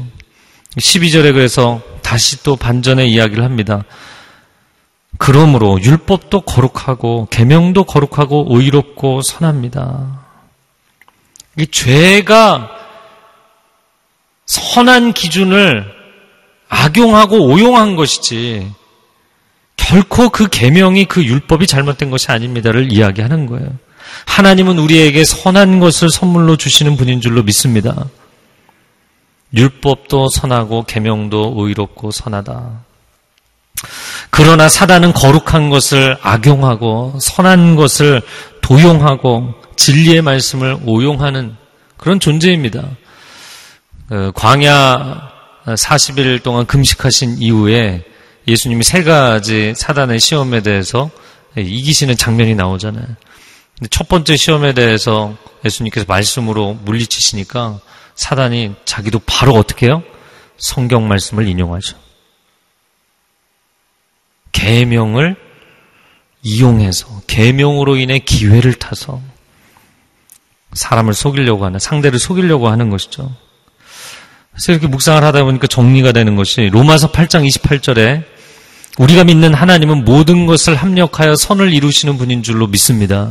12절에 0.77 1.33
그래서 1.33 1.81
다시 2.03 2.43
또 2.43 2.57
반전의 2.57 3.11
이야기를 3.11 3.45
합니다. 3.45 3.85
그러므로 5.19 5.81
율법도 5.81 6.43
거룩하고 6.43 7.27
계명도 7.31 7.85
거룩하고 7.85 8.47
의롭고 8.51 9.23
선합니다. 9.23 10.25
이 11.57 11.67
죄가 11.67 12.78
선한 14.49 15.13
기준을 15.13 15.85
악용하고 16.69 17.47
오용한 17.47 17.97
것이지 17.97 18.73
결코 19.77 20.31
그 20.31 20.49
계명이 20.49 21.05
그 21.05 21.25
율법이 21.25 21.67
잘못된 21.67 22.11
것이 22.11 22.33
아닙니다를 22.33 22.93
이야기하는 22.93 23.47
거예요. 23.47 23.69
하나님은 24.27 24.79
우리에게 24.79 25.25
선한 25.25 25.81
것을 25.81 26.11
선물로 26.11 26.57
주시는 26.57 26.97
분인 26.97 27.21
줄로 27.21 27.43
믿습니다. 27.43 28.07
율법도 29.55 30.29
선하고 30.31 30.85
계명도 30.85 31.55
의롭고 31.57 32.11
선하다. 32.11 32.85
그러나 34.31 34.69
사단은 34.69 35.13
거룩한 35.13 35.71
것을 35.71 36.17
악용하고 36.23 37.19
선한 37.21 37.77
것을 37.77 38.23
도용하고 38.63 39.55
진리의 39.77 40.23
말씀을 40.23 40.79
오용하는 40.85 41.55
그런 41.97 42.19
존재입니다. 42.19 42.83
그 44.09 44.33
광야 44.35 45.31
40일 45.67 46.43
동안 46.43 46.65
금식하신 46.67 47.43
이후에 47.43 48.05
예수님이 48.47 48.83
세 48.83 49.03
가지 49.03 49.75
사단의 49.77 50.19
시험에 50.19 50.63
대해서 50.63 51.11
이기시는 51.57 52.17
장면이 52.17 52.55
나오잖아요. 52.55 53.07
첫 53.91 54.09
번째 54.09 54.37
시험에 54.37 54.73
대해서 54.73 55.37
예수님께서 55.65 56.07
말씀으로 56.09 56.75
물리치시니까 56.75 57.81
사단이 58.15 58.75
자기도 58.85 59.21
바로 59.21 59.53
어떻게 59.53 59.87
해요? 59.87 60.03
성경 60.57 61.07
말씀을 61.07 61.47
인용하죠. 61.47 61.97
계명을 64.53 65.37
이용해서 66.43 67.23
계명으로 67.27 67.97
인해 67.97 68.19
기회를 68.19 68.75
타서 68.75 69.21
사람을 70.73 71.13
속이려고 71.13 71.65
하는 71.67 71.79
상대를 71.79 72.19
속이려고 72.19 72.69
하는 72.69 72.89
것이죠. 72.89 73.31
그래서 74.59 74.73
이렇게 74.73 74.89
묵상을 74.89 75.23
하다 75.23 75.45
보니까 75.45 75.69
정리가 75.69 76.11
되는 76.11 76.35
것이 76.35 76.69
로마서 76.73 77.13
8장 77.13 77.49
28절에 77.49 78.25
우리가 78.99 79.23
믿는 79.23 79.55
하나님은 79.55 80.05
모든 80.05 80.47
것을 80.47 80.75
합력하여 80.75 81.37
선을 81.37 81.73
이루시는 81.73 82.19
분인 82.19 82.43
줄로 82.43 82.67
믿습니다. 82.67 83.31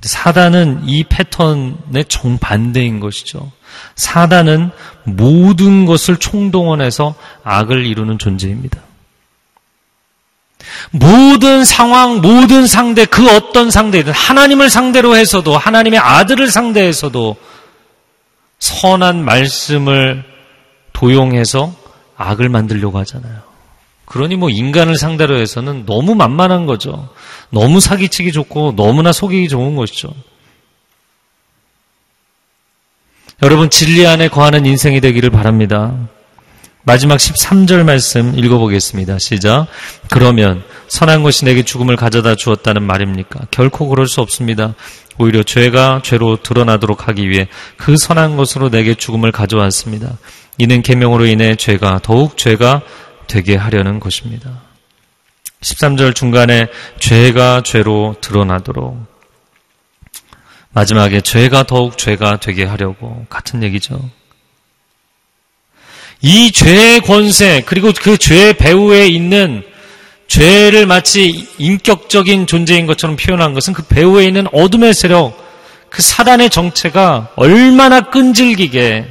사단은 0.00 0.84
이 0.86 1.04
패턴의 1.04 2.06
정반대인 2.08 3.00
것이죠. 3.00 3.52
사단은 3.96 4.70
모든 5.04 5.84
것을 5.84 6.16
총동원해서 6.16 7.14
악을 7.44 7.84
이루는 7.84 8.18
존재입니다. 8.18 8.80
모든 10.90 11.66
상황, 11.66 12.22
모든 12.22 12.66
상대, 12.66 13.04
그 13.04 13.28
어떤 13.28 13.70
상대든 13.70 14.14
하나님을 14.14 14.70
상대로 14.70 15.14
해서도 15.14 15.58
하나님의 15.58 16.00
아들을 16.00 16.50
상대해서도 16.50 17.36
선한 18.60 19.24
말씀을 19.24 20.24
도용해서 20.92 21.74
악을 22.16 22.48
만들려고 22.48 22.98
하잖아요. 22.98 23.40
그러니 24.04 24.36
뭐 24.36 24.50
인간을 24.50 24.96
상대로 24.96 25.38
해서는 25.38 25.86
너무 25.86 26.14
만만한 26.14 26.66
거죠. 26.66 27.08
너무 27.50 27.80
사기치기 27.80 28.32
좋고 28.32 28.74
너무나 28.76 29.12
속이기 29.12 29.48
좋은 29.48 29.76
것이죠. 29.76 30.12
여러분 33.42 33.70
진리 33.70 34.06
안에 34.06 34.28
거하는 34.28 34.66
인생이 34.66 35.00
되기를 35.00 35.30
바랍니다. 35.30 35.96
마지막 36.82 37.16
13절 37.16 37.84
말씀 37.84 38.36
읽어보겠습니다. 38.36 39.18
시작. 39.18 39.66
그러면 40.10 40.62
선한 40.88 41.22
것이 41.22 41.44
내게 41.44 41.62
죽음을 41.62 41.96
가져다 41.96 42.34
주었다는 42.34 42.82
말입니까? 42.82 43.46
결코 43.50 43.88
그럴 43.88 44.08
수 44.08 44.20
없습니다. 44.20 44.74
오히려 45.18 45.42
죄가 45.42 46.00
죄로 46.02 46.36
드러나도록 46.42 47.08
하기 47.08 47.28
위해 47.28 47.48
그 47.76 47.96
선한 47.96 48.36
것으로 48.36 48.70
내게 48.70 48.94
죽음을 48.94 49.32
가져왔습니다. 49.32 50.18
이는 50.58 50.82
계명으로 50.82 51.26
인해 51.26 51.56
죄가 51.56 52.00
더욱 52.02 52.36
죄가 52.36 52.82
되게 53.26 53.56
하려는 53.56 54.00
것입니다. 54.00 54.62
13절 55.60 56.14
중간에 56.14 56.66
죄가 56.98 57.62
죄로 57.62 58.16
드러나도록 58.20 58.98
마지막에 60.72 61.20
죄가 61.20 61.64
더욱 61.64 61.98
죄가 61.98 62.40
되게 62.40 62.64
하려고 62.64 63.26
같은 63.28 63.62
얘기죠. 63.62 64.00
이 66.22 66.52
죄의 66.52 67.00
권세 67.00 67.62
그리고 67.66 67.92
그 67.92 68.18
죄의 68.18 68.54
배후에 68.54 69.06
있는 69.08 69.64
죄를 70.30 70.86
마치 70.86 71.48
인격적인 71.58 72.46
존재인 72.46 72.86
것처럼 72.86 73.16
표현한 73.16 73.52
것은 73.52 73.72
그 73.72 73.82
배후에 73.82 74.26
있는 74.26 74.46
어둠의 74.52 74.94
세력, 74.94 75.36
그 75.88 76.02
사단의 76.02 76.50
정체가 76.50 77.32
얼마나 77.34 78.00
끈질기게, 78.00 79.06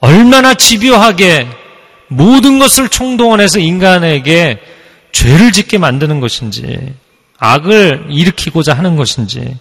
얼마나 0.00 0.54
집요하게 0.54 1.48
모든 2.08 2.58
것을 2.58 2.88
총동원해서 2.88 3.58
인간에게 3.58 4.58
죄를 5.12 5.52
짓게 5.52 5.76
만드는 5.76 6.20
것인지, 6.20 6.94
악을 7.36 8.06
일으키고자 8.08 8.72
하는 8.72 8.96
것인지, 8.96 9.58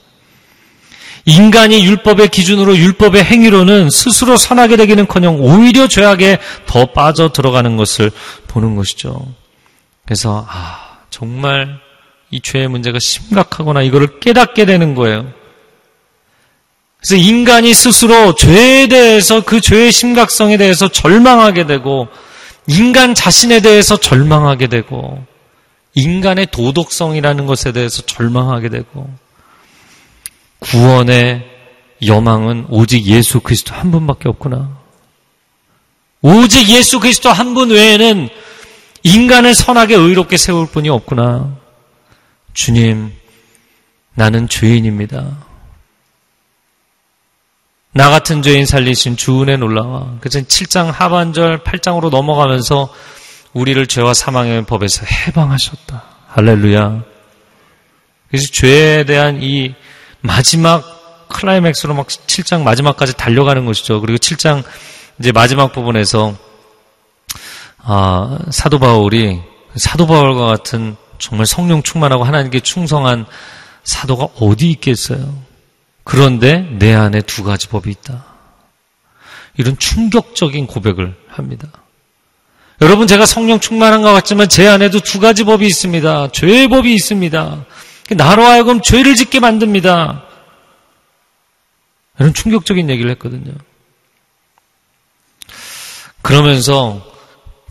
인간이 1.25 1.85
율법의 1.85 2.29
기준으로 2.29 2.77
율법의 2.77 3.25
행위로는 3.25 3.89
스스로 3.89 4.37
선하게 4.37 4.77
되기는커녕 4.77 5.41
오히려 5.41 5.89
죄악에 5.89 6.37
더 6.65 6.85
빠져 6.93 7.33
들어가는 7.33 7.75
것을 7.75 8.11
보는 8.47 8.77
것이죠. 8.77 9.25
그래서 10.05 10.45
아 10.49 10.99
정말 11.09 11.79
이 12.31 12.41
죄의 12.41 12.67
문제가 12.67 12.99
심각하구나 12.99 13.81
이거를 13.81 14.19
깨닫게 14.19 14.65
되는 14.65 14.95
거예요. 14.95 15.31
그래서 16.97 17.15
인간이 17.15 17.73
스스로 17.73 18.35
죄에 18.35 18.87
대해서 18.87 19.41
그 19.41 19.61
죄의 19.61 19.91
심각성에 19.91 20.57
대해서 20.57 20.87
절망하게 20.87 21.65
되고 21.67 22.07
인간 22.67 23.13
자신에 23.13 23.61
대해서 23.61 23.97
절망하게 23.97 24.67
되고 24.67 25.23
인간의 25.93 26.47
도덕성이라는 26.51 27.45
것에 27.45 27.71
대해서 27.71 28.01
절망하게 28.01 28.69
되고 28.69 29.09
구원의 30.59 31.45
여망은 32.05 32.67
오직 32.69 33.05
예수 33.05 33.39
그리스도 33.39 33.73
한 33.73 33.91
분밖에 33.91 34.27
없구나. 34.29 34.77
오직 36.21 36.69
예수 36.69 36.99
그리스도 36.99 37.29
한 37.29 37.53
분 37.53 37.69
외에는 37.69 38.29
인간을 39.05 39.53
선하게 39.53 39.93
의롭게 39.93 40.35
세울 40.35 40.65
분이 40.65 40.89
없구나. 40.89 41.55
주님, 42.55 43.13
나는 44.15 44.49
죄인입니다. 44.49 45.45
나 47.91 48.09
같은 48.09 48.41
죄인 48.41 48.65
살리신 48.65 49.15
주 49.15 49.43
은혜 49.43 49.57
놀라와. 49.57 50.15
그래서 50.21 50.39
7장 50.39 50.91
하반절 50.91 51.59
8장으로 51.59 52.09
넘어가면서 52.09 52.91
우리를 53.53 53.85
죄와 53.85 54.15
사망의 54.15 54.65
법에서 54.65 55.05
해방하셨다. 55.05 56.03
할렐루야. 56.29 57.03
그래서 58.29 58.47
죄에 58.51 59.05
대한 59.05 59.43
이 59.43 59.75
마지막 60.21 61.27
클라이맥스로 61.29 61.93
막 61.93 62.07
7장 62.07 62.63
마지막까지 62.63 63.15
달려가는 63.15 63.67
것이죠. 63.67 64.01
그리고 64.01 64.17
7장 64.17 64.63
이제 65.19 65.31
마지막 65.31 65.73
부분에서 65.73 66.44
아, 67.87 68.39
사도 68.49 68.79
바울이 68.79 69.41
사도 69.75 70.07
바울과 70.07 70.47
같은 70.47 70.95
정말 71.19 71.45
성령 71.45 71.83
충만하고 71.83 72.23
하나님께 72.23 72.61
충성한 72.61 73.25
사도가 73.83 74.29
어디 74.39 74.71
있겠어요? 74.71 75.37
그런데 76.03 76.61
내 76.79 76.93
안에 76.93 77.21
두 77.21 77.43
가지 77.43 77.67
법이 77.67 77.91
있다. 77.91 78.25
이런 79.57 79.77
충격적인 79.77 80.65
고백을 80.65 81.15
합니다. 81.27 81.69
여러분 82.81 83.07
제가 83.07 83.25
성령 83.25 83.59
충만한 83.59 84.01
것 84.01 84.11
같지만 84.13 84.49
제 84.49 84.67
안에도 84.67 84.99
두 84.99 85.19
가지 85.19 85.43
법이 85.43 85.65
있습니다. 85.65 86.31
죄의 86.31 86.67
법이 86.67 86.93
있습니다. 86.93 87.65
나로 88.17 88.43
하여금 88.43 88.81
죄를 88.81 89.15
짓게 89.15 89.39
만듭니다. 89.39 90.23
이런 92.19 92.33
충격적인 92.33 92.89
얘기를 92.89 93.11
했거든요. 93.11 93.53
그러면서 96.21 97.14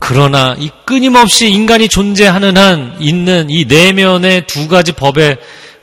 그러나 0.07 0.55
이 0.59 0.71
끊임없이 0.85 1.49
인간이 1.49 1.89
존재하는 1.89 2.59
한 2.59 2.95
있는 3.01 3.49
이 3.49 3.65
내면의 3.65 4.47
두 4.47 4.69
가지 4.69 4.93
법의 4.93 5.39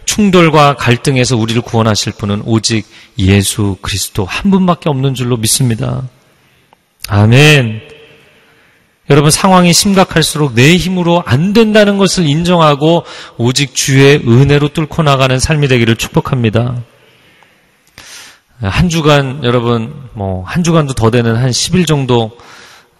충돌과 0.05 0.75
갈등에서 0.75 1.35
우리를 1.37 1.59
구원하실 1.63 2.13
분은 2.19 2.43
오직 2.45 2.85
예수 3.17 3.77
그리스도 3.81 4.25
한 4.25 4.51
분밖에 4.51 4.89
없는 4.91 5.15
줄로 5.15 5.37
믿습니다. 5.37 6.03
아멘. 7.07 7.81
여러분 9.09 9.31
상황이 9.31 9.73
심각할수록 9.73 10.53
내 10.53 10.77
힘으로 10.77 11.23
안 11.25 11.53
된다는 11.53 11.97
것을 11.97 12.27
인정하고 12.27 13.03
오직 13.37 13.73
주의 13.73 14.17
은혜로 14.17 14.69
뚫고 14.69 15.01
나가는 15.01 15.39
삶이 15.39 15.67
되기를 15.67 15.95
축복합니다. 15.95 16.83
한 18.61 18.89
주간 18.89 19.43
여러분 19.43 20.09
뭐 20.13 20.43
한 20.45 20.63
주간도 20.63 20.93
더 20.93 21.09
되는 21.09 21.35
한 21.35 21.49
10일 21.49 21.87
정도 21.87 22.37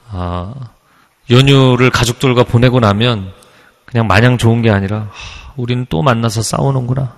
어, 0.09 0.53
연휴를 1.32 1.89
가족들과 1.89 2.43
보내고 2.43 2.79
나면 2.79 3.34
그냥 3.86 4.07
마냥 4.07 4.38
좋은 4.38 4.61
게 4.61 4.69
아니라 4.69 5.09
하, 5.11 5.53
우리는 5.55 5.86
또 5.89 6.01
만나서 6.01 6.41
싸우는구나. 6.41 7.15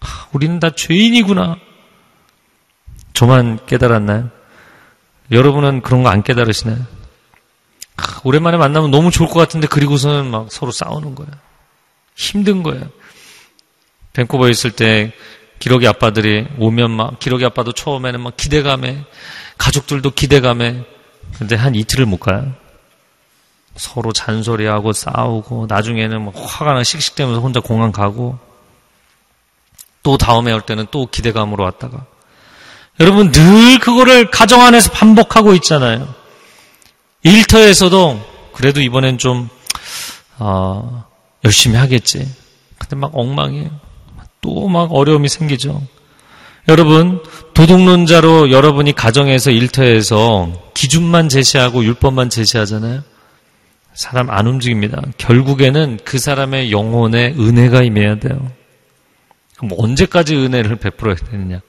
하, 0.00 0.28
우리는 0.32 0.60
다 0.60 0.70
죄인이구나. 0.70 1.56
저만 3.14 3.66
깨달았나요? 3.66 4.30
여러분은 5.30 5.82
그런 5.82 6.02
거 6.02 6.08
안 6.10 6.22
깨달으시나요? 6.22 6.78
오랜만에 8.24 8.56
만나면 8.56 8.90
너무 8.90 9.10
좋을 9.10 9.28
것 9.28 9.34
같은데 9.40 9.66
그리고서는 9.66 10.30
막 10.30 10.50
서로 10.52 10.70
싸우는 10.70 11.14
거예요. 11.14 11.30
힘든 12.14 12.62
거예요. 12.62 12.88
밴쿠버에 14.12 14.50
있을 14.50 14.70
때 14.70 15.12
기록이 15.58 15.86
아빠들이 15.88 16.46
오면 16.58 16.90
막 16.90 17.18
기록이 17.18 17.44
아빠도 17.44 17.72
처음에는 17.72 18.20
막 18.20 18.36
기대감에 18.36 19.04
가족들도 19.58 20.12
기대감에 20.12 20.84
근데 21.36 21.56
한 21.56 21.74
이틀을 21.74 22.06
못 22.06 22.18
가요. 22.18 22.52
서로 23.76 24.12
잔소리하고 24.12 24.92
싸우고 24.92 25.66
나중에는 25.68 26.24
막 26.24 26.34
화가 26.36 26.72
나 26.74 26.82
씩씩대면서 26.82 27.40
혼자 27.40 27.60
공항 27.60 27.92
가고 27.92 28.38
또 30.02 30.16
다음에 30.18 30.52
올 30.52 30.62
때는 30.62 30.86
또 30.90 31.06
기대감으로 31.06 31.62
왔다가 31.64 32.04
여러분 32.98 33.30
늘 33.30 33.78
그거를 33.78 34.30
가정 34.30 34.62
안에서 34.62 34.90
반복하고 34.90 35.54
있잖아요. 35.54 36.12
일터에서도 37.22 38.50
그래도 38.52 38.80
이번엔 38.80 39.18
좀 39.18 39.48
어, 40.38 41.04
열심히 41.44 41.76
하겠지. 41.76 42.28
근데 42.78 42.96
막 42.96 43.12
엉망이에요. 43.14 43.70
또 44.40 44.68
막 44.68 44.92
어려움이 44.92 45.28
생기죠. 45.28 45.82
여러분 46.68 47.22
도둑론자로 47.54 48.50
여러분이 48.50 48.92
가정에서 48.92 49.50
일터에서 49.50 50.52
기준만 50.74 51.28
제시하고 51.28 51.82
율법만 51.82 52.30
제시하잖아요. 52.30 53.02
사람 53.94 54.30
안 54.30 54.46
움직입니다. 54.46 55.02
결국에는 55.16 55.98
그 56.04 56.18
사람의 56.18 56.70
영혼에 56.70 57.34
은혜가 57.38 57.82
임해야 57.82 58.20
돼요. 58.20 58.52
그럼 59.56 59.72
언제까지 59.76 60.36
은혜를 60.36 60.76
베풀어야 60.76 61.16
되느냐? 61.16 61.60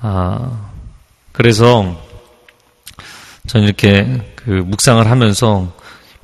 아, 0.00 0.70
그래서 1.32 2.02
저는 3.46 3.66
이렇게 3.66 4.32
그 4.36 4.50
묵상을 4.50 5.06
하면서 5.10 5.74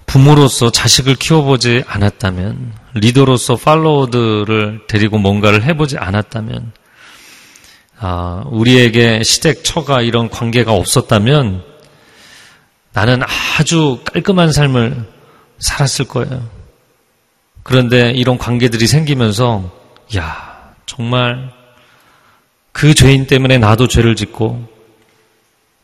부모로서 0.07 0.70
자식을 0.70 1.16
키워보지 1.16 1.84
않았다면, 1.86 2.72
리더로서 2.95 3.57
팔로워들을 3.57 4.86
데리고 4.88 5.18
뭔가를 5.18 5.64
해보지 5.64 5.99
않았다면, 5.99 6.72
아, 8.05 8.43
우리에게 8.49 9.23
시댁, 9.23 9.63
처가 9.63 10.03
이런 10.03 10.29
관계가 10.29 10.73
없었다면 10.73 11.63
나는 12.93 13.23
아주 13.59 14.01
깔끔한 14.13 14.51
삶을 14.51 15.05
살았을 15.61 16.07
거예요. 16.07 16.43
그런데 17.63 18.11
이런 18.11 18.39
관계들이 18.39 18.89
생기면서, 18.89 19.71
야, 20.17 20.75
정말 20.85 21.53
그 22.73 22.93
죄인 22.93 23.29
때문에 23.29 23.59
나도 23.59 23.87
죄를 23.87 24.17
짓고 24.17 24.69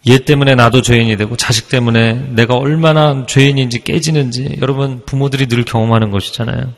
얘 0.09 0.19
때문에 0.19 0.57
나도 0.57 0.83
죄인이 0.83 1.17
되고 1.17 1.37
자식 1.37 1.69
때문에 1.69 2.15
내가 2.31 2.57
얼마나 2.57 3.27
죄인인지 3.27 3.85
깨지는지 3.85 4.57
여러분 4.61 5.03
부모들이 5.07 5.47
늘 5.47 5.65
경험하는 5.65 6.11
것이잖아요. 6.11 6.73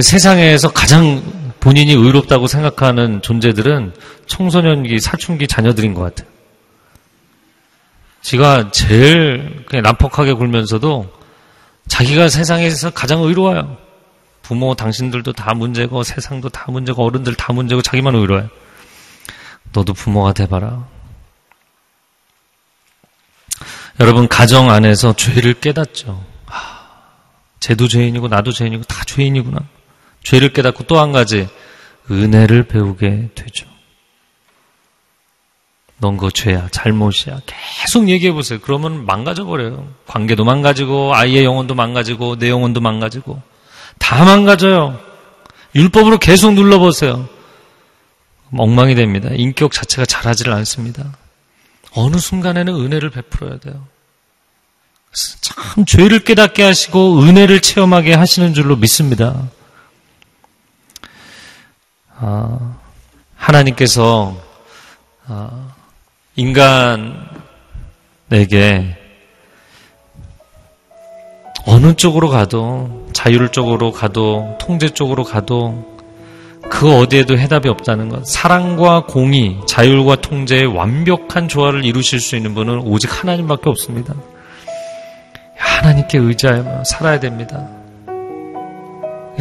세상에서 0.00 0.72
가장 0.72 1.22
본인이 1.62 1.92
의롭다고 1.92 2.48
생각하는 2.48 3.22
존재들은 3.22 3.94
청소년기, 4.26 4.98
사춘기 4.98 5.46
자녀들인 5.46 5.94
것 5.94 6.02
같아요. 6.02 6.28
지가 8.20 8.72
제일 8.72 9.64
그냥 9.66 9.84
난폭하게 9.84 10.32
굴면서도 10.32 11.12
자기가 11.86 12.28
세상에서 12.28 12.90
가장 12.90 13.22
의로워요. 13.22 13.76
부모, 14.42 14.74
당신들도 14.74 15.34
다 15.34 15.54
문제고, 15.54 16.02
세상도 16.02 16.48
다 16.48 16.66
문제고, 16.72 17.04
어른들 17.04 17.36
다 17.36 17.52
문제고, 17.52 17.80
자기만 17.80 18.16
의로워요. 18.16 18.48
너도 19.72 19.92
부모가 19.92 20.32
돼봐라. 20.32 20.88
여러분, 24.00 24.26
가정 24.26 24.68
안에서 24.68 25.14
죄를 25.14 25.54
깨닫죠. 25.54 26.24
아, 26.46 26.88
쟤도 27.60 27.86
죄인이고, 27.86 28.26
나도 28.26 28.50
죄인이고, 28.50 28.82
다 28.82 29.04
죄인이구나. 29.04 29.60
죄를 30.22 30.52
깨닫고 30.52 30.84
또 30.84 30.98
한 31.00 31.12
가지, 31.12 31.48
은혜를 32.10 32.64
배우게 32.64 33.30
되죠. 33.34 33.66
넌그 35.98 36.32
죄야, 36.32 36.68
잘못이야. 36.72 37.42
계속 37.46 38.08
얘기해 38.08 38.32
보세요. 38.32 38.58
그러면 38.60 39.06
망가져 39.06 39.44
버려요. 39.44 39.88
관계도 40.06 40.44
망가지고, 40.44 41.14
아이의 41.14 41.44
영혼도 41.44 41.74
망가지고, 41.74 42.38
내 42.38 42.48
영혼도 42.50 42.80
망가지고. 42.80 43.40
다 43.98 44.24
망가져요. 44.24 44.98
율법으로 45.76 46.18
계속 46.18 46.54
눌러 46.54 46.78
보세요. 46.80 47.28
엉망이 48.56 48.94
됩니다. 48.96 49.28
인격 49.32 49.72
자체가 49.72 50.04
자라지를 50.04 50.52
않습니다. 50.54 51.16
어느 51.94 52.16
순간에는 52.16 52.74
은혜를 52.74 53.10
베풀어야 53.10 53.58
돼요. 53.58 53.86
참 55.40 55.84
죄를 55.84 56.24
깨닫게 56.24 56.62
하시고 56.62 57.22
은혜를 57.22 57.60
체험하게 57.60 58.14
하시는 58.14 58.54
줄로 58.54 58.76
믿습니다. 58.76 59.48
아, 62.24 62.76
하나님께서 63.34 64.36
아, 65.26 65.72
인간에게 66.36 67.16
어느 71.66 71.94
쪽으로 71.94 72.28
가도 72.28 73.08
자율 73.12 73.48
쪽으로 73.50 73.90
가도 73.90 74.56
통제 74.60 74.88
쪽으로 74.88 75.24
가도 75.24 75.90
그 76.70 76.96
어디에도 76.96 77.36
해답이 77.36 77.68
없다는 77.68 78.08
것. 78.08 78.24
사랑과 78.24 79.04
공의, 79.04 79.58
자율과 79.66 80.16
통제의 80.16 80.66
완벽한 80.66 81.48
조화를 81.48 81.84
이루실 81.84 82.20
수 82.20 82.36
있는 82.36 82.54
분은 82.54 82.82
오직 82.82 83.10
하나님밖에 83.20 83.68
없습니다. 83.68 84.14
하나님께 85.56 86.18
의지하여 86.18 86.84
살아야 86.86 87.18
됩니다. 87.18 87.81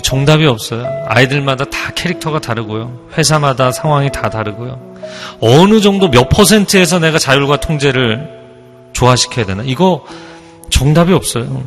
정답이 0.01 0.45
없어요. 0.45 0.85
아이들마다 1.07 1.65
다 1.65 1.91
캐릭터가 1.93 2.39
다르고요. 2.39 2.97
회사마다 3.17 3.71
상황이 3.71 4.11
다 4.11 4.29
다르고요. 4.29 4.79
어느 5.41 5.81
정도 5.81 6.09
몇 6.09 6.29
퍼센트에서 6.29 6.99
내가 6.99 7.19
자율과 7.19 7.59
통제를 7.59 8.29
조화시켜야 8.93 9.45
되나? 9.45 9.63
이거 9.65 10.05
정답이 10.69 11.11
없어요. 11.13 11.63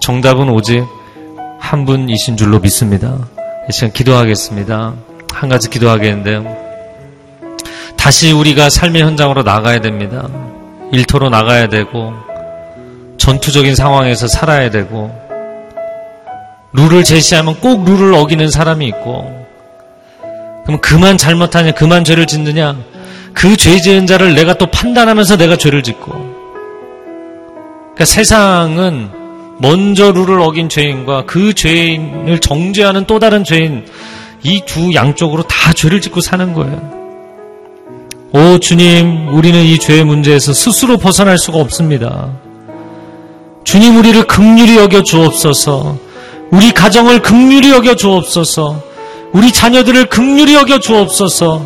정답은 0.00 0.48
오직 0.48 0.84
한 1.60 1.84
분이신 1.84 2.36
줄로 2.36 2.58
믿습니다. 2.58 3.18
이 3.68 3.72
시간 3.72 3.92
기도하겠습니다. 3.92 4.94
한 5.32 5.48
가지 5.48 5.68
기도하겠는데요. 5.70 6.68
다시 7.96 8.32
우리가 8.32 8.70
삶의 8.70 9.02
현장으로 9.02 9.42
나가야 9.42 9.80
됩니다. 9.80 10.28
일터로 10.92 11.28
나가야 11.28 11.68
되고, 11.68 12.14
전투적인 13.18 13.74
상황에서 13.74 14.26
살아야 14.26 14.70
되고, 14.70 15.27
룰을 16.78 17.02
제시하면 17.04 17.56
꼭 17.60 17.84
룰을 17.84 18.14
어기는 18.14 18.48
사람이 18.50 18.86
있고, 18.86 19.46
그럼 20.64 20.80
그만 20.80 21.16
잘못하냐, 21.16 21.72
그만 21.72 22.04
죄를 22.04 22.26
짓느냐, 22.26 22.76
그 23.34 23.56
죄 23.56 23.80
지은 23.80 24.06
자를 24.06 24.34
내가 24.34 24.54
또 24.54 24.66
판단하면서 24.66 25.36
내가 25.36 25.56
죄를 25.56 25.82
짓고, 25.82 26.12
그러니까 27.94 28.04
세상은 28.04 29.10
먼저 29.60 30.12
룰을 30.12 30.40
어긴 30.40 30.68
죄인과 30.68 31.24
그 31.26 31.52
죄인을 31.52 32.38
정죄하는 32.40 33.06
또 33.06 33.18
다른 33.18 33.42
죄인, 33.44 33.84
이 34.44 34.60
두 34.64 34.94
양쪽으로 34.94 35.42
다 35.42 35.72
죄를 35.72 36.00
짓고 36.00 36.20
사는 36.20 36.52
거예요. 36.54 36.96
오, 38.32 38.58
주님, 38.58 39.34
우리는 39.34 39.60
이 39.60 39.78
죄의 39.78 40.04
문제에서 40.04 40.52
스스로 40.52 40.96
벗어날 40.96 41.38
수가 41.38 41.58
없습니다. 41.58 42.30
주님, 43.64 43.96
우리를 43.96 44.22
극률히 44.28 44.76
여겨 44.76 45.02
주옵소서. 45.02 46.07
우리 46.50 46.72
가정을 46.72 47.20
극률히 47.20 47.70
여겨 47.70 47.96
주옵소서. 47.96 48.82
우리 49.32 49.52
자녀들을 49.52 50.06
극률히 50.06 50.54
여겨 50.54 50.80
주옵소서. 50.80 51.62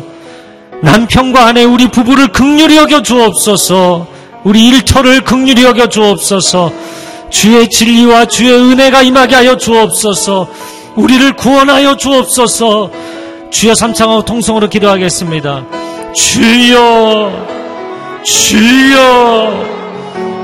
남편과 0.81 1.45
아내 1.45 1.63
우리 1.63 1.89
부부를 1.89 2.27
극률히 2.29 2.77
여겨 2.77 3.01
주옵소서. 3.03 4.07
우리 4.43 4.67
일터를 4.67 5.21
극률히 5.21 5.63
여겨 5.63 5.87
주옵소서. 5.87 6.71
주의 7.29 7.69
진리와 7.69 8.25
주의 8.25 8.51
은혜가 8.51 9.01
임하게 9.01 9.35
하여 9.35 9.57
주옵소서. 9.57 10.47
우리를 10.95 11.35
구원하여 11.35 11.95
주옵소서. 11.95 12.91
주여 13.49 13.75
삼창하고 13.75 14.25
통성으로 14.25 14.67
기도하겠습니다. 14.67 15.65
주여, 16.13 17.31
주여, 18.23 19.65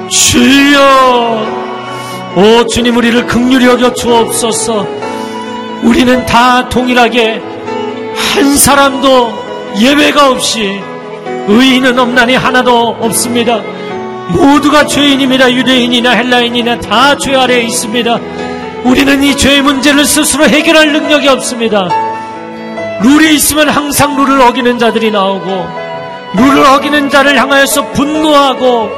주여. 0.09 1.68
오 2.35 2.65
주님 2.67 2.95
우리를 2.97 3.25
극률히 3.25 3.65
여겨 3.65 3.93
주옵소서. 3.93 4.85
우리는 5.83 6.25
다 6.25 6.67
동일하게 6.69 7.41
한 8.15 8.57
사람도 8.57 9.33
예외가 9.79 10.29
없이 10.29 10.79
의인은 11.47 11.97
없나니 11.97 12.35
하나도 12.35 12.97
없습니다. 13.01 13.61
모두가 14.29 14.85
죄인입니다. 14.85 15.51
유대인이나 15.51 16.11
헬라인이나 16.11 16.79
다 16.79 17.15
죄 17.17 17.35
아래에 17.35 17.61
있습니다. 17.63 18.19
우리는 18.83 19.23
이 19.23 19.35
죄의 19.35 19.61
문제를 19.61 20.05
스스로 20.05 20.45
해결할 20.47 20.93
능력이 20.93 21.27
없습니다. 21.27 21.89
룰이 23.01 23.33
있으면 23.35 23.69
항상 23.69 24.15
룰을 24.15 24.41
어기는 24.41 24.77
자들이 24.77 25.11
나오고 25.11 25.67
룰을 26.35 26.63
어기는 26.65 27.09
자를 27.09 27.37
향하여서 27.39 27.91
분노하고 27.93 28.89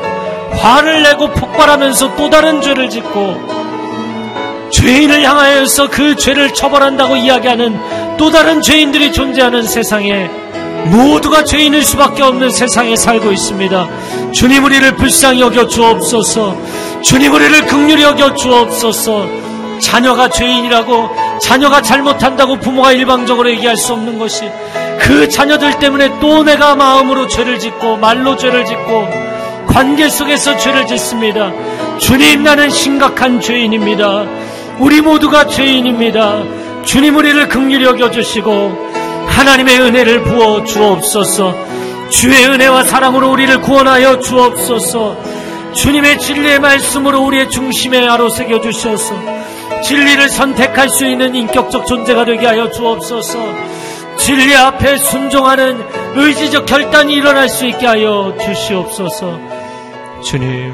화를 0.58 1.04
내고 1.04 1.30
폭발하면서 1.32 2.16
또 2.16 2.30
다른 2.30 2.62
죄를 2.62 2.90
짓고 2.90 3.62
죄인을 4.72 5.24
향하여서 5.24 5.90
그 5.90 6.16
죄를 6.16 6.54
처벌한다고 6.54 7.18
이야기하는 7.18 8.18
또 8.18 8.32
다른 8.32 8.62
죄인들이 8.62 9.12
존재하는 9.12 9.64
세상에 9.64 10.30
모두가 10.86 11.44
죄인일 11.44 11.84
수밖에 11.84 12.24
없는 12.24 12.50
세상에 12.50 12.96
살고 12.96 13.32
있습니다. 13.32 13.88
주님 14.32 14.64
우리를 14.64 14.96
불쌍히 14.96 15.42
여겨 15.42 15.68
주옵소서. 15.68 16.58
주님 17.04 17.34
우리를 17.34 17.66
극률히 17.66 18.04
여겨 18.04 18.34
주옵소서. 18.36 19.28
자녀가 19.80 20.30
죄인이라고 20.30 21.10
자녀가 21.42 21.82
잘못한다고 21.82 22.60
부모가 22.60 22.92
일방적으로 22.92 23.50
얘기할 23.50 23.76
수 23.76 23.94
없는 23.94 24.20
것이 24.20 24.50
그 25.00 25.28
자녀들 25.28 25.80
때문에 25.80 26.20
또 26.20 26.44
내가 26.44 26.76
마음으로 26.76 27.28
죄를 27.28 27.60
짓고 27.60 27.98
말로 27.98 28.36
죄를 28.36 28.66
짓고 28.66 29.31
관계 29.72 30.10
속에서 30.10 30.58
죄를 30.58 30.86
짓습니다. 30.86 31.52
주님 31.98 32.44
나는 32.44 32.70
심각한 32.70 33.40
죄인입니다. 33.40 34.26
우리 34.80 35.00
모두가 35.00 35.48
죄인입니다. 35.48 36.44
주님 36.84 37.16
우리를 37.16 37.48
극률히 37.48 37.86
여겨 37.86 38.12
주시고 38.12 38.92
하나님의 39.28 39.80
은혜를 39.80 40.24
부어 40.24 40.66
주옵소서. 40.66 41.56
주의 42.10 42.46
은혜와 42.46 42.84
사랑으로 42.84 43.32
우리를 43.32 43.62
구원하여 43.62 44.20
주옵소서. 44.20 45.16
주님의 45.74 46.20
진리의 46.20 46.60
말씀으로 46.60 47.22
우리의 47.22 47.50
중심에 47.50 48.06
아로새겨 48.06 48.60
주셔서 48.60 49.16
진리를 49.84 50.28
선택할 50.28 50.90
수 50.90 51.06
있는 51.06 51.34
인격적 51.34 51.88
존재가 51.88 52.26
되게 52.26 52.46
하여 52.46 52.70
주옵소서. 52.70 53.40
진리 54.18 54.54
앞에 54.54 54.98
순종하는 54.98 55.80
의지적 56.16 56.66
결단이 56.66 57.14
일어날 57.14 57.48
수 57.48 57.66
있게 57.66 57.88
하여 57.88 58.36
주시옵소서. 58.40 59.61
주님, 60.24 60.72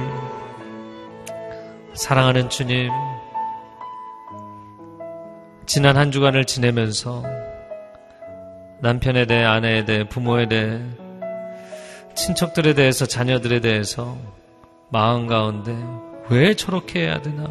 사랑하는 1.93 2.49
주님, 2.49 2.91
지난 5.65 5.97
한 5.97 6.11
주간을 6.11 6.45
지내면서 6.45 7.23
남편에 8.81 9.25
대해, 9.25 9.43
아내에 9.45 9.85
대해, 9.85 10.07
부모에 10.07 10.47
대해, 10.47 10.79
친척들에 12.15 12.73
대해서, 12.73 13.05
자녀들에 13.05 13.61
대해서 13.61 14.17
마음 14.89 15.27
가운데 15.27 15.75
왜 16.29 16.53
저렇게 16.53 17.05
해야 17.05 17.21
되나? 17.21 17.47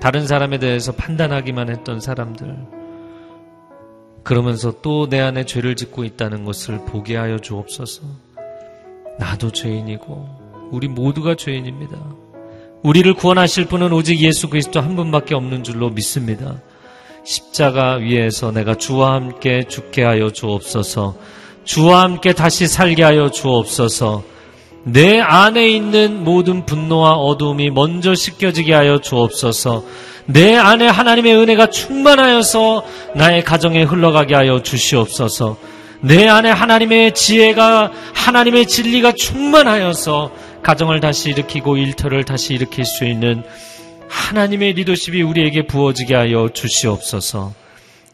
다른 0.00 0.26
사람에 0.26 0.58
대해서 0.58 0.92
판단하기만 0.92 1.68
했던 1.70 2.00
사람들, 2.00 2.56
그러면서 4.22 4.80
또 4.80 5.06
내 5.08 5.20
안에 5.20 5.44
죄를 5.44 5.76
짓고 5.76 6.04
있다는 6.04 6.44
것을 6.44 6.84
보게 6.86 7.16
하여 7.16 7.38
주옵소서. 7.38 8.31
나도 9.18 9.50
죄인이고 9.50 10.68
우리 10.70 10.88
모두가 10.88 11.34
죄인입니다. 11.34 11.96
우리를 12.82 13.12
구원하실 13.14 13.66
분은 13.66 13.92
오직 13.92 14.20
예수 14.20 14.48
그리스도 14.48 14.80
한 14.80 14.96
분밖에 14.96 15.34
없는 15.34 15.62
줄로 15.62 15.90
믿습니다. 15.90 16.60
십자가 17.24 17.94
위에서 17.94 18.50
내가 18.50 18.74
주와 18.74 19.14
함께 19.14 19.64
죽게 19.68 20.02
하여 20.02 20.30
주옵소서. 20.30 21.16
주와 21.64 22.02
함께 22.02 22.32
다시 22.32 22.66
살게 22.66 23.04
하여 23.04 23.30
주옵소서. 23.30 24.24
내 24.84 25.20
안에 25.20 25.68
있는 25.68 26.24
모든 26.24 26.66
분노와 26.66 27.12
어두움이 27.12 27.70
먼저 27.70 28.16
씻겨지게 28.16 28.74
하여 28.74 28.98
주옵소서. 28.98 29.84
내 30.26 30.56
안에 30.56 30.88
하나님의 30.88 31.36
은혜가 31.36 31.68
충만하여서 31.68 32.84
나의 33.14 33.44
가정에 33.44 33.82
흘러가게 33.82 34.34
하여 34.34 34.62
주시옵소서. 34.62 35.56
내 36.04 36.26
안에 36.26 36.50
하나님의 36.50 37.14
지혜가 37.14 37.92
하나님의 38.12 38.66
진리가 38.66 39.12
충만하여서 39.12 40.32
가정을 40.64 40.98
다시 40.98 41.30
일으키고 41.30 41.76
일터를 41.76 42.24
다시 42.24 42.54
일으킬 42.54 42.84
수 42.84 43.04
있는 43.04 43.44
하나님의 44.08 44.72
리더십이 44.74 45.22
우리에게 45.22 45.66
부어지게 45.66 46.14
하여 46.14 46.48
주시옵소서. 46.52 47.54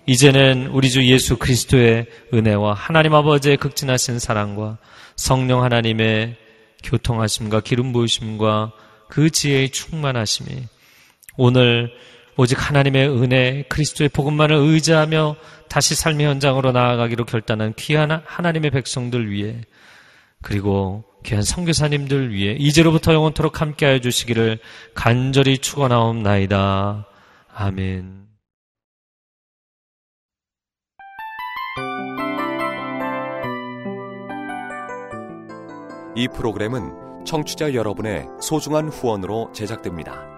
이제는 0.05 0.69
우리 0.73 0.91
주 0.91 1.03
예수 1.07 1.39
그리스도의 1.39 2.07
은혜와 2.33 2.75
하나님 2.75 3.15
아버지의 3.15 3.57
극진하신 3.57 4.19
사랑과 4.19 4.77
성령 5.17 5.63
하나님의 5.65 6.37
교통하심과 6.85 7.61
기름 7.61 7.93
부으심과 7.93 8.73
그 9.09 9.31
지혜의 9.31 9.71
충만하심이 9.71 10.51
오늘 11.37 11.91
오직 12.41 12.57
하나님의 12.57 13.09
은혜, 13.09 13.65
그리스도의 13.69 14.11
복음만을 14.11 14.55
의지하며 14.55 15.35
다시 15.69 15.97
삶의 15.97 16.25
현장으로 16.25 16.71
나아가기로 16.71 17.25
결단한 17.25 17.75
귀한 17.77 18.23
하나님의 18.25 18.71
백성들 18.71 19.29
위해 19.29 19.63
그리고 20.41 21.03
귀한 21.25 21.43
성교사님들 21.43 22.33
위해 22.33 22.55
이제로부터 22.57 23.13
영원토록 23.13 23.61
함께하여 23.61 23.99
주시기를 23.99 24.61
간절히 24.95 25.59
축원하옵나이다. 25.59 27.09
아멘. 27.53 28.29
이 36.15 36.29
프로그램은 36.29 37.25
청취자 37.27 37.75
여러분의 37.75 38.27
소중한 38.41 38.89
후원으로 38.91 39.51
제작됩니다. 39.53 40.38